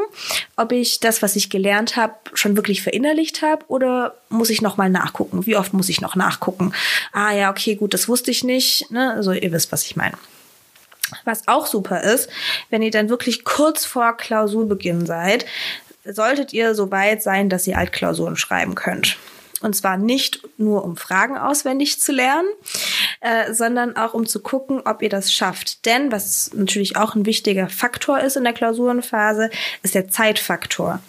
ob 0.57 0.71
ich 0.71 0.99
das, 0.99 1.21
was 1.21 1.35
ich 1.35 1.49
gelernt 1.49 1.95
habe, 1.95 2.13
schon 2.33 2.55
wirklich 2.55 2.81
verinnerlicht 2.81 3.41
habe 3.41 3.65
oder 3.67 4.15
muss 4.29 4.49
ich 4.49 4.61
nochmal 4.61 4.89
nachgucken? 4.89 5.45
Wie 5.45 5.55
oft 5.55 5.73
muss 5.73 5.89
ich 5.89 6.01
noch 6.01 6.15
nachgucken? 6.15 6.73
Ah 7.11 7.33
ja, 7.33 7.49
okay, 7.49 7.75
gut, 7.75 7.93
das 7.93 8.07
wusste 8.07 8.31
ich 8.31 8.43
nicht. 8.43 8.91
Ne? 8.91 9.13
Also 9.13 9.31
ihr 9.31 9.51
wisst, 9.51 9.71
was 9.71 9.85
ich 9.85 9.95
meine. 9.95 10.17
Was 11.25 11.47
auch 11.47 11.67
super 11.67 12.01
ist, 12.01 12.29
wenn 12.69 12.81
ihr 12.81 12.91
dann 12.91 13.09
wirklich 13.09 13.43
kurz 13.43 13.85
vor 13.85 14.17
Klausurbeginn 14.17 15.05
seid, 15.05 15.45
solltet 16.05 16.53
ihr 16.53 16.75
so 16.75 16.91
weit 16.91 17.23
sein, 17.23 17.49
dass 17.49 17.67
ihr 17.67 17.77
Altklausuren 17.77 18.35
schreiben 18.35 18.75
könnt. 18.75 19.17
Und 19.61 19.75
zwar 19.75 19.97
nicht 19.97 20.41
nur, 20.57 20.83
um 20.83 20.97
Fragen 20.97 21.37
auswendig 21.37 21.99
zu 22.01 22.11
lernen, 22.11 22.49
äh, 23.21 23.53
sondern 23.53 23.95
auch 23.95 24.13
um 24.13 24.25
zu 24.25 24.41
gucken, 24.41 24.81
ob 24.83 25.01
ihr 25.01 25.09
das 25.09 25.31
schafft. 25.31 25.85
Denn 25.85 26.11
was 26.11 26.51
natürlich 26.53 26.97
auch 26.97 27.15
ein 27.15 27.25
wichtiger 27.25 27.69
Faktor 27.69 28.19
ist 28.19 28.35
in 28.35 28.43
der 28.43 28.51
Klausurenphase, 28.51 29.49
ist 29.81 29.95
der 29.95 30.09
Zeitfaktor. 30.09 30.99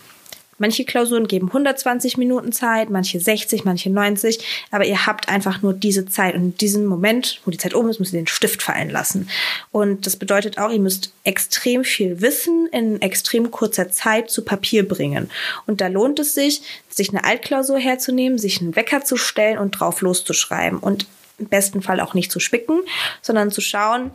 Manche 0.59 0.85
Klausuren 0.85 1.27
geben 1.27 1.49
120 1.49 2.17
Minuten 2.17 2.53
Zeit, 2.53 2.91
manche 2.91 3.19
60, 3.21 3.65
manche 3.65 3.91
90, 3.91 4.67
aber 4.71 4.85
ihr 4.85 5.07
habt 5.07 5.29
einfach 5.29 5.63
nur 5.63 5.73
diese 5.73 6.07
Zeit. 6.07 6.35
Und 6.35 6.43
in 6.43 6.57
diesem 6.57 6.87
Moment, 6.87 7.41
wo 7.45 7.51
die 7.51 7.59
Zeit 7.59 7.75
oben 7.75 7.91
ist, 7.91 7.99
müsst 7.99 8.13
ihr 8.13 8.21
den 8.21 8.27
Stift 8.27 8.63
fallen 8.63 8.91
lassen. 8.91 9.29
Und 9.73 10.07
das 10.07 10.17
bedeutet 10.17 10.59
auch, 10.59 10.71
ihr 10.71 10.81
müsst 10.81 11.13
extrem 11.25 11.85
viel 11.85 12.21
Wissen 12.21 12.69
in 12.73 13.03
extrem 13.03 13.51
kurzer 13.51 13.91
Zeit 13.91 14.31
zu 14.31 14.45
Papier 14.45 14.87
bringen. 14.87 15.31
Und 15.67 15.81
da 15.81 15.89
lohnt 15.89 16.19
es 16.19 16.35
sich, 16.35 16.63
sich 16.89 17.11
eine 17.11 17.25
Altklausur 17.25 17.79
herzunehmen, 17.79 18.39
sich 18.39 18.61
einen 18.61 18.77
Wecker 18.77 19.05
zu 19.05 19.17
stellen 19.17 19.59
und 19.59 19.73
drauf 19.73 20.01
loszuschreiben. 20.01 20.79
Und 20.79 21.07
im 21.39 21.49
besten 21.49 21.83
Fall 21.83 22.01
auch 22.01 22.15
nicht 22.15 22.31
zu 22.31 22.39
spicken, 22.39 22.81
sondern 23.21 23.51
zu 23.51 23.61
schauen, 23.61 24.13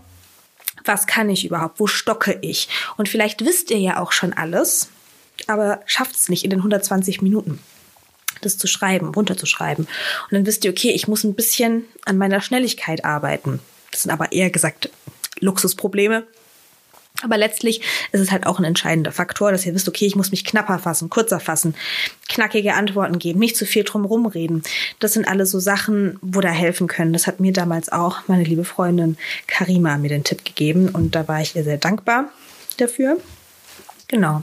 was 0.85 1.07
kann 1.07 1.29
ich 1.29 1.45
überhaupt? 1.45 1.79
Wo 1.79 1.87
stocke 1.87 2.37
ich? 2.41 2.69
Und 2.97 3.09
vielleicht 3.09 3.43
wisst 3.45 3.69
ihr 3.71 3.79
ja 3.79 3.99
auch 3.99 4.13
schon 4.13 4.33
alles 4.33 4.89
aber 5.49 5.81
schafft 5.85 6.15
es 6.15 6.29
nicht 6.29 6.43
in 6.43 6.49
den 6.49 6.59
120 6.59 7.21
Minuten 7.21 7.59
das 8.41 8.57
zu 8.57 8.67
schreiben, 8.67 9.09
runterzuschreiben. 9.09 9.85
Und 9.85 10.31
dann 10.31 10.45
wisst 10.45 10.63
ihr, 10.63 10.71
okay, 10.71 10.91
ich 10.91 11.07
muss 11.07 11.23
ein 11.23 11.33
bisschen 11.33 11.85
an 12.05 12.17
meiner 12.17 12.41
Schnelligkeit 12.41 13.03
arbeiten. 13.03 13.59
Das 13.91 14.03
sind 14.03 14.11
aber 14.11 14.31
eher 14.31 14.49
gesagt 14.49 14.89
Luxusprobleme. 15.39 16.25
Aber 17.21 17.37
letztlich 17.37 17.81
ist 18.13 18.21
es 18.21 18.31
halt 18.31 18.45
auch 18.45 18.59
ein 18.59 18.63
entscheidender 18.63 19.11
Faktor, 19.11 19.51
dass 19.51 19.65
ihr 19.65 19.75
wisst, 19.75 19.89
okay, 19.89 20.05
ich 20.05 20.15
muss 20.15 20.31
mich 20.31 20.45
knapper 20.45 20.79
fassen, 20.79 21.09
kurzer 21.09 21.41
fassen, 21.41 21.75
knackige 22.29 22.75
Antworten 22.75 23.19
geben, 23.19 23.39
nicht 23.39 23.57
zu 23.57 23.65
viel 23.65 23.83
drum 23.83 24.05
rumreden. 24.05 24.63
Das 24.99 25.13
sind 25.13 25.27
alles 25.27 25.51
so 25.51 25.59
Sachen, 25.59 26.17
wo 26.21 26.39
da 26.39 26.49
helfen 26.49 26.87
können. 26.87 27.11
Das 27.11 27.27
hat 27.27 27.41
mir 27.41 27.51
damals 27.51 27.91
auch 27.91 28.27
meine 28.27 28.43
liebe 28.43 28.63
Freundin 28.63 29.17
Karima 29.47 29.97
mir 29.97 30.09
den 30.09 30.23
Tipp 30.23 30.45
gegeben 30.45 30.89
und 30.89 31.13
da 31.13 31.27
war 31.27 31.41
ich 31.41 31.57
ihr 31.57 31.65
sehr 31.65 31.77
dankbar 31.77 32.29
dafür. 32.77 33.17
Genau. 34.09 34.41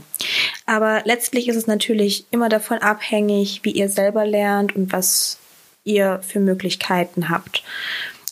Aber 0.65 1.01
letztlich 1.05 1.47
ist 1.47 1.57
es 1.57 1.67
natürlich 1.67 2.25
immer 2.31 2.49
davon 2.49 2.79
abhängig, 2.79 3.59
wie 3.63 3.71
ihr 3.71 3.89
selber 3.89 4.25
lernt 4.25 4.75
und 4.75 4.91
was 4.91 5.37
ihr 5.83 6.21
für 6.25 6.39
Möglichkeiten 6.39 7.29
habt. 7.29 7.63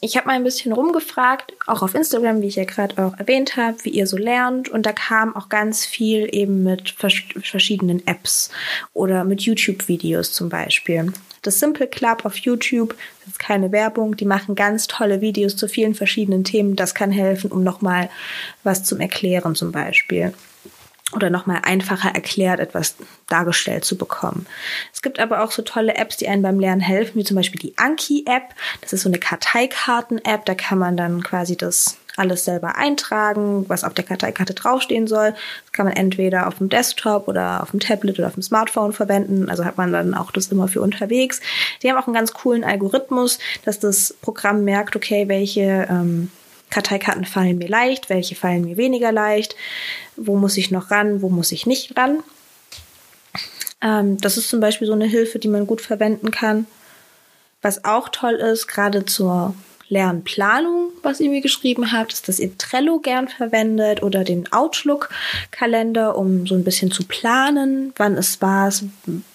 Ich 0.02 0.18
habe 0.18 0.28
mal 0.28 0.34
ein 0.34 0.44
bisschen 0.44 0.72
rumgefragt, 0.72 1.54
auch 1.68 1.82
auf 1.82 1.96
Instagram, 1.96 2.42
wie 2.42 2.48
ich 2.48 2.58
ja 2.58 2.66
gerade 2.66 3.04
auch 3.04 3.18
erwähnt 3.18 3.58
habe, 3.58 3.78
wie 3.84 3.90
ihr 3.90 4.08
so 4.08 4.18
lernt. 4.18 4.70
Und 4.70 4.86
da 4.86 4.92
kam 4.92 5.36
auch 5.36 5.50
ganz 5.50 5.86
viel 5.86 6.28
eben 6.32 6.64
mit 6.64 6.92
verschiedenen 6.92 8.06
Apps 8.06 8.52
oder 8.94 9.24
mit 9.24 9.42
YouTube-Videos 9.42 10.32
zum 10.32 10.50
Beispiel. 10.50 11.12
Das 11.42 11.60
Simple 11.60 11.88
Club 11.88 12.26
auf 12.26 12.38
YouTube, 12.38 12.96
das 13.22 13.34
ist 13.34 13.40
keine 13.40 13.72
Werbung, 13.72 14.16
die 14.16 14.26
machen 14.26 14.56
ganz 14.56 14.88
tolle 14.88 15.22
Videos 15.22 15.56
zu 15.56 15.68
vielen 15.68 15.96
verschiedenen 15.96 16.44
Themen. 16.44 16.76
Das 16.76 16.94
kann 16.94 17.12
helfen, 17.12 17.52
um 17.52 17.64
nochmal 17.64 18.10
was 18.64 18.84
zum 18.84 19.00
Erklären 19.00 19.56
zum 19.56 19.72
Beispiel 19.72 20.34
oder 21.16 21.30
nochmal 21.30 21.62
einfacher 21.64 22.14
erklärt 22.14 22.60
etwas 22.60 22.96
dargestellt 23.28 23.86
zu 23.86 23.98
bekommen. 23.98 24.46
Es 24.94 25.02
gibt 25.02 25.20
aber 25.20 25.44
auch 25.44 25.52
so 25.52 25.62
tolle 25.62 25.96
Apps, 25.96 26.18
die 26.18 26.28
einem 26.28 26.42
beim 26.42 26.60
Lernen 26.60 26.82
helfen, 26.82 27.20
wie 27.20 27.24
zum 27.24 27.36
Beispiel 27.36 27.60
die 27.60 27.78
Anki-App. 27.78 28.54
Das 28.82 28.94
ist 28.94 29.02
so 29.02 29.10
eine 29.10 29.20
Karteikarten-App, 29.20 30.46
da 30.46 30.56
kann 30.56 30.78
man 30.78 30.98
dann 30.98 31.24
quasi 31.24 31.56
das 31.56 31.98
alles 32.18 32.46
selber 32.46 32.76
eintragen, 32.76 33.66
was 33.68 33.84
auf 33.84 33.94
der 33.94 34.06
Karteikarte 34.06 34.54
draufstehen 34.54 35.08
soll. 35.08 35.32
Das 35.32 35.72
kann 35.72 35.86
man 35.86 35.96
entweder 35.96 36.48
auf 36.48 36.56
dem 36.56 36.70
Desktop 36.70 37.28
oder 37.28 37.62
auf 37.62 37.72
dem 37.72 37.80
Tablet 37.80 38.18
oder 38.20 38.28
auf 38.28 38.36
dem 38.36 38.44
Smartphone 38.44 38.94
verwenden. 38.94 39.50
Also 39.50 39.66
hat 39.66 39.78
man 39.78 39.92
dann 39.92 40.14
auch 40.14 40.32
das 40.32 40.48
immer 40.48 40.68
für 40.68 40.82
unterwegs. 40.82 41.42
Die 41.82 41.90
haben 41.90 41.98
auch 41.98 42.08
einen 42.08 42.16
ganz 42.16 42.34
coolen 42.34 42.64
Algorithmus, 42.64 43.40
dass 43.66 43.80
das 43.80 44.16
Programm 44.22 44.64
merkt, 44.64 44.96
okay, 44.96 45.28
welche 45.28 45.88
ähm, 45.90 46.32
Karteikarten 46.76 47.24
fallen 47.24 47.58
mir 47.58 47.70
leicht, 47.70 48.10
welche 48.10 48.36
fallen 48.36 48.66
mir 48.66 48.76
weniger 48.76 49.14
leicht, 49.14 49.56
wo 50.18 50.36
muss 50.36 50.58
ich 50.58 50.72
noch 50.72 50.92
ran, 50.92 51.22
wo 51.22 51.30
muss 51.30 51.54
ich 51.54 51.66
nicht 51.66 51.96
ran. 51.96 52.22
Ähm, 53.82 54.18
das 54.18 54.36
ist 54.36 54.50
zum 54.50 54.60
Beispiel 54.60 54.86
so 54.86 54.92
eine 54.92 55.06
Hilfe, 55.06 55.40
die 55.40 55.48
man 55.48 55.68
gut 55.68 55.80
verwenden 55.80 56.32
kann. 56.32 56.68
Was 57.62 57.86
auch 57.86 58.10
toll 58.10 58.34
ist, 58.34 58.68
gerade 58.68 59.06
zur 59.06 59.56
Lernplanung, 59.88 60.92
was 61.02 61.22
ihr 61.22 61.30
mir 61.30 61.40
geschrieben 61.40 61.94
habt, 61.94 62.12
ist, 62.12 62.28
dass 62.28 62.40
ihr 62.40 62.58
Trello 62.58 63.00
gern 63.00 63.30
verwendet 63.30 64.04
oder 64.04 64.26
den 64.26 64.52
Outlook-Kalender, 64.52 66.18
um 66.18 66.46
so 66.46 66.56
ein 66.56 66.66
bisschen 66.66 66.92
zu 66.92 67.06
planen, 67.06 67.94
wann 67.96 68.18
ist 68.18 68.42
was, 68.42 68.84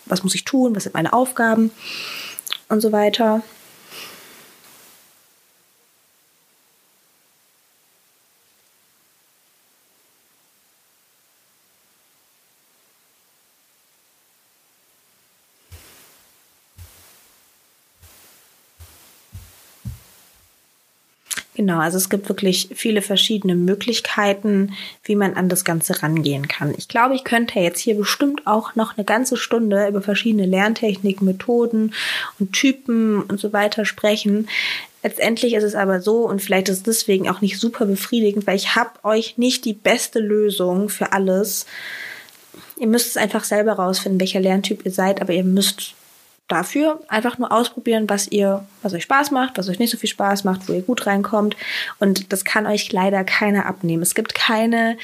was 0.05 0.23
muss 0.25 0.35
ich 0.35 0.45
tun, 0.45 0.77
was 0.77 0.83
sind 0.83 0.95
meine 0.95 1.15
Aufgaben 1.15 1.71
und 2.69 2.83
so 2.83 2.93
weiter. 2.93 3.43
Genau, 21.61 21.79
also 21.79 21.99
es 21.99 22.09
gibt 22.09 22.31
wirklich 22.31 22.71
viele 22.75 23.03
verschiedene 23.03 23.55
Möglichkeiten, 23.55 24.73
wie 25.05 25.15
man 25.15 25.35
an 25.35 25.51
das 25.51 25.63
Ganze 25.63 26.03
rangehen 26.03 26.49
kann. 26.49 26.73
Ich 26.79 26.89
glaube, 26.89 27.15
ich 27.15 27.23
könnte 27.23 27.61
jetzt 27.61 27.81
hier 27.81 27.97
bestimmt 27.97 28.47
auch 28.47 28.77
noch 28.77 28.97
eine 28.97 29.05
ganze 29.05 29.37
Stunde 29.37 29.87
über 29.87 30.01
verschiedene 30.01 30.47
Lerntechniken, 30.47 31.27
Methoden 31.27 31.93
und 32.39 32.55
Typen 32.55 33.21
und 33.21 33.39
so 33.39 33.53
weiter 33.53 33.85
sprechen. 33.85 34.49
Letztendlich 35.03 35.53
ist 35.53 35.65
es 35.65 35.75
aber 35.75 36.01
so, 36.01 36.27
und 36.27 36.41
vielleicht 36.41 36.71
ist 36.71 36.79
es 36.79 36.83
deswegen 36.83 37.29
auch 37.29 37.43
nicht 37.43 37.61
super 37.61 37.85
befriedigend, 37.85 38.47
weil 38.47 38.57
ich 38.57 38.75
habe 38.75 38.93
euch 39.03 39.37
nicht 39.37 39.67
die 39.67 39.75
beste 39.75 40.19
Lösung 40.19 40.89
für 40.89 41.13
alles. 41.13 41.67
Ihr 42.79 42.87
müsst 42.87 43.09
es 43.09 43.17
einfach 43.19 43.45
selber 43.45 43.75
rausfinden, 43.75 44.19
welcher 44.19 44.41
Lerntyp 44.41 44.87
ihr 44.87 44.93
seid, 44.93 45.21
aber 45.21 45.35
ihr 45.35 45.45
müsst 45.45 45.93
dafür 46.53 47.01
einfach 47.09 47.39
nur 47.39 47.53
ausprobieren, 47.53 48.09
was 48.09 48.29
ihr, 48.29 48.65
was 48.83 48.95
euch 48.95 49.05
Spaß 49.05 49.31
macht, 49.31 49.59
was 49.59 49.69
euch 49.69 49.79
nicht 49.79 49.91
so 49.91 49.97
viel 49.97 50.09
Spaß 50.09 50.45
macht, 50.45 50.69
wo 50.69 50.73
ihr 50.73 50.83
gut 50.83 51.07
reinkommt. 51.07 51.57
Und 51.99 52.33
das 52.33 52.45
kann 52.45 52.67
euch 52.67 52.93
leider 52.93 53.25
keiner 53.25 53.67
abnehmen. 53.67 54.03
Es 54.03 54.15
gibt 54.15 54.35
keine 54.35 54.97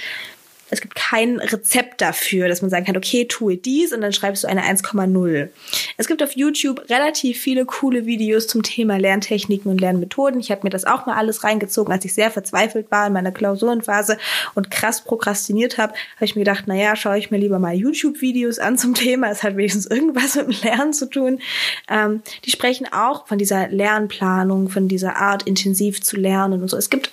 es 0.70 0.80
gibt 0.80 0.96
kein 0.96 1.38
Rezept 1.38 2.00
dafür, 2.00 2.48
dass 2.48 2.60
man 2.60 2.70
sagen 2.70 2.86
kann, 2.86 2.96
okay, 2.96 3.26
tue 3.26 3.56
dies 3.56 3.92
und 3.92 4.00
dann 4.00 4.12
schreibst 4.12 4.44
du 4.44 4.48
eine 4.48 4.62
1,0. 4.62 5.48
Es 5.96 6.08
gibt 6.08 6.22
auf 6.22 6.32
YouTube 6.32 6.90
relativ 6.90 7.38
viele 7.38 7.64
coole 7.64 8.04
Videos 8.06 8.48
zum 8.48 8.62
Thema 8.62 8.98
Lerntechniken 8.98 9.70
und 9.70 9.80
Lernmethoden. 9.80 10.40
Ich 10.40 10.50
habe 10.50 10.62
mir 10.64 10.70
das 10.70 10.84
auch 10.84 11.06
mal 11.06 11.16
alles 11.16 11.44
reingezogen, 11.44 11.92
als 11.92 12.04
ich 12.04 12.14
sehr 12.14 12.30
verzweifelt 12.30 12.90
war 12.90 13.06
in 13.06 13.12
meiner 13.12 13.30
Klausurenphase 13.30 14.18
und 14.54 14.70
krass 14.70 15.04
prokrastiniert 15.04 15.78
habe, 15.78 15.92
habe 16.16 16.24
ich 16.24 16.34
mir 16.34 16.42
gedacht, 16.42 16.66
naja, 16.66 16.96
schaue 16.96 17.18
ich 17.18 17.30
mir 17.30 17.38
lieber 17.38 17.58
mal 17.58 17.74
YouTube-Videos 17.74 18.58
an 18.58 18.76
zum 18.76 18.94
Thema. 18.94 19.30
Es 19.30 19.42
hat 19.42 19.56
wenigstens 19.56 19.86
irgendwas 19.86 20.34
mit 20.34 20.46
dem 20.46 20.62
Lernen 20.62 20.92
zu 20.92 21.08
tun. 21.08 21.40
Ähm, 21.88 22.22
die 22.44 22.50
sprechen 22.50 22.86
auch 22.92 23.26
von 23.28 23.38
dieser 23.38 23.68
Lernplanung, 23.68 24.68
von 24.68 24.88
dieser 24.88 25.16
Art, 25.16 25.44
intensiv 25.44 26.02
zu 26.02 26.16
lernen 26.16 26.62
und 26.62 26.68
so. 26.68 26.76
Es 26.76 26.90
gibt 26.90 27.12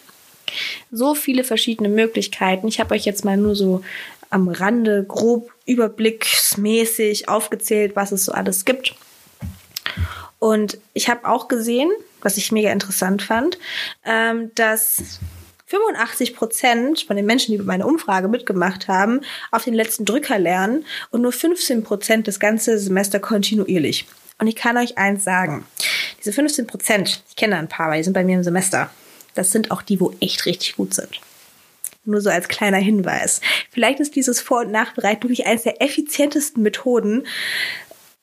so 0.92 1.16
viele 1.16 1.44
verschiedene 1.44 1.90
Möglichkeiten. 1.90 2.68
Ich 2.68 2.80
habe 2.80 2.96
euch 2.96 3.06
jetzt 3.06 3.26
mal 3.26 3.38
nur 3.38 3.56
so 3.56 3.84
am 4.30 4.48
Rande 4.48 5.06
grob 5.08 5.52
überblicksmäßig 5.66 7.30
aufgezählt, 7.30 7.96
was 7.96 8.12
es 8.12 8.26
so 8.26 8.32
alles 8.32 8.66
gibt. 8.66 8.96
Und 10.40 10.78
ich 10.94 11.08
habe 11.08 11.28
auch 11.28 11.48
gesehen, 11.48 11.90
was 12.22 12.38
ich 12.38 12.52
mega 12.52 12.72
interessant 12.72 13.22
fand, 13.22 13.58
ähm, 14.06 14.52
dass 14.56 15.20
85 15.68 16.36
Prozent 16.36 17.02
von 17.02 17.16
den 17.16 17.26
Menschen, 17.26 17.52
die 17.52 17.58
bei 17.58 17.64
meiner 17.64 17.88
Umfrage 17.88 18.28
mitgemacht 18.28 18.88
haben, 18.88 19.22
auf 19.52 19.64
den 19.64 19.74
letzten 19.74 20.06
Drücker 20.06 20.38
lernen 20.38 20.86
und 21.12 21.22
nur 21.22 21.32
15 21.32 21.84
Prozent 21.84 22.28
das 22.28 22.40
ganze 22.40 22.78
Semester 22.78 23.20
kontinuierlich. 23.20 24.06
Und 24.40 24.48
ich 24.48 24.56
kann 24.56 24.78
euch 24.78 24.98
eins 24.98 25.24
sagen. 25.24 25.66
Diese 26.20 26.34
15 26.34 26.68
Prozent, 26.68 27.24
ich 27.30 27.36
kenne 27.36 27.58
ein 27.58 27.70
paar, 27.70 27.90
weil 27.90 28.00
die 28.00 28.04
sind 28.04 28.14
bei 28.14 28.24
mir 28.24 28.36
im 28.36 28.44
Semester. 28.44 28.90
Das 29.34 29.52
sind 29.52 29.72
auch 29.72 29.82
die, 29.82 30.00
wo 30.00 30.14
echt 30.20 30.46
richtig 30.46 30.76
gut 30.76 30.94
sind. 30.94 31.20
Nur 32.06 32.22
so 32.22 32.30
als 32.30 32.48
kleiner 32.48 32.78
Hinweis. 32.78 33.40
Vielleicht 33.72 34.00
ist 34.00 34.16
dieses 34.16 34.42
Vor- 34.42 34.62
und 34.62 34.72
Nachbereiten 34.72 35.24
wirklich 35.24 35.46
eines 35.46 35.64
der 35.64 35.82
effizientesten 35.82 36.62
Methoden. 36.62 37.26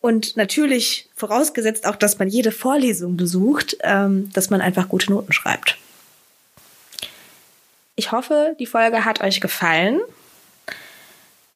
Und 0.00 0.36
natürlich 0.36 1.08
vorausgesetzt 1.14 1.86
auch, 1.86 1.96
dass 1.96 2.18
man 2.18 2.28
jede 2.28 2.52
Vorlesung 2.52 3.16
besucht, 3.16 3.76
ähm, 3.82 4.30
dass 4.32 4.50
man 4.50 4.60
einfach 4.60 4.88
gute 4.88 5.10
Noten 5.10 5.32
schreibt. 5.32 5.78
Ich 7.96 8.12
hoffe, 8.12 8.56
die 8.58 8.66
Folge 8.66 9.04
hat 9.04 9.20
euch 9.20 9.40
gefallen. 9.40 10.00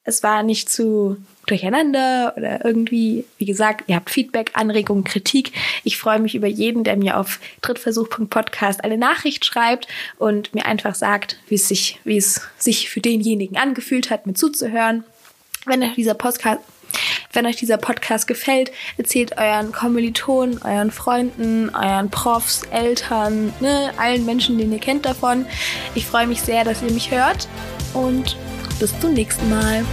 Es 0.04 0.22
war 0.22 0.42
nicht 0.42 0.68
zu 0.68 1.16
durcheinander 1.46 2.35
oder 2.37 2.64
irgendwie, 2.64 3.24
wie 3.38 3.44
gesagt, 3.44 3.85
ihr 3.88 3.96
habt 3.96 4.11
Feedback, 4.11 4.50
Anregungen, 4.54 5.04
Kritik. 5.04 5.52
Ich 5.83 5.98
freue 5.98 6.18
mich 6.18 6.35
über 6.35 6.46
jeden, 6.46 6.85
der 6.85 6.96
mir 6.96 7.18
auf 7.18 7.40
drittversuch.podcast 7.62 8.83
eine 8.83 8.98
Nachricht 8.98 9.44
schreibt 9.44 9.88
und 10.18 10.54
mir 10.54 10.66
einfach 10.66 10.94
sagt, 10.94 11.38
wie 11.48 11.57
es 11.57 11.68
sich, 11.68 12.00
wie 12.04 12.16
es 12.16 12.40
sich 12.59 12.88
für 12.88 13.00
denjenigen 13.00 13.57
angefühlt 13.57 14.11
hat, 14.11 14.26
mir 14.26 14.35
zuzuhören. 14.35 15.04
Wenn 15.66 15.83
euch 15.83 15.94
dieser 15.94 16.14
Podcast 16.14 16.61
wenn 17.33 17.46
euch 17.46 17.57
dieser 17.57 17.76
Podcast 17.76 18.26
gefällt, 18.28 18.70
erzählt 18.96 19.37
euren 19.37 19.72
Kommilitonen, 19.72 20.62
euren 20.62 20.92
Freunden, 20.92 21.70
euren 21.74 22.11
Profs, 22.11 22.62
Eltern, 22.70 23.52
ne, 23.61 23.90
allen 23.96 24.24
Menschen, 24.24 24.59
den 24.59 24.72
ihr 24.72 24.78
kennt 24.78 25.04
davon. 25.04 25.46
Ich 25.96 26.07
freue 26.07 26.28
mich 26.28 26.40
sehr, 26.40 26.64
dass 26.64 26.83
ihr 26.83 26.92
mich 26.92 27.11
hört 27.11 27.48
und 27.92 28.37
bis 28.78 28.98
zum 29.00 29.14
nächsten 29.14 29.50
Mal. 29.50 29.85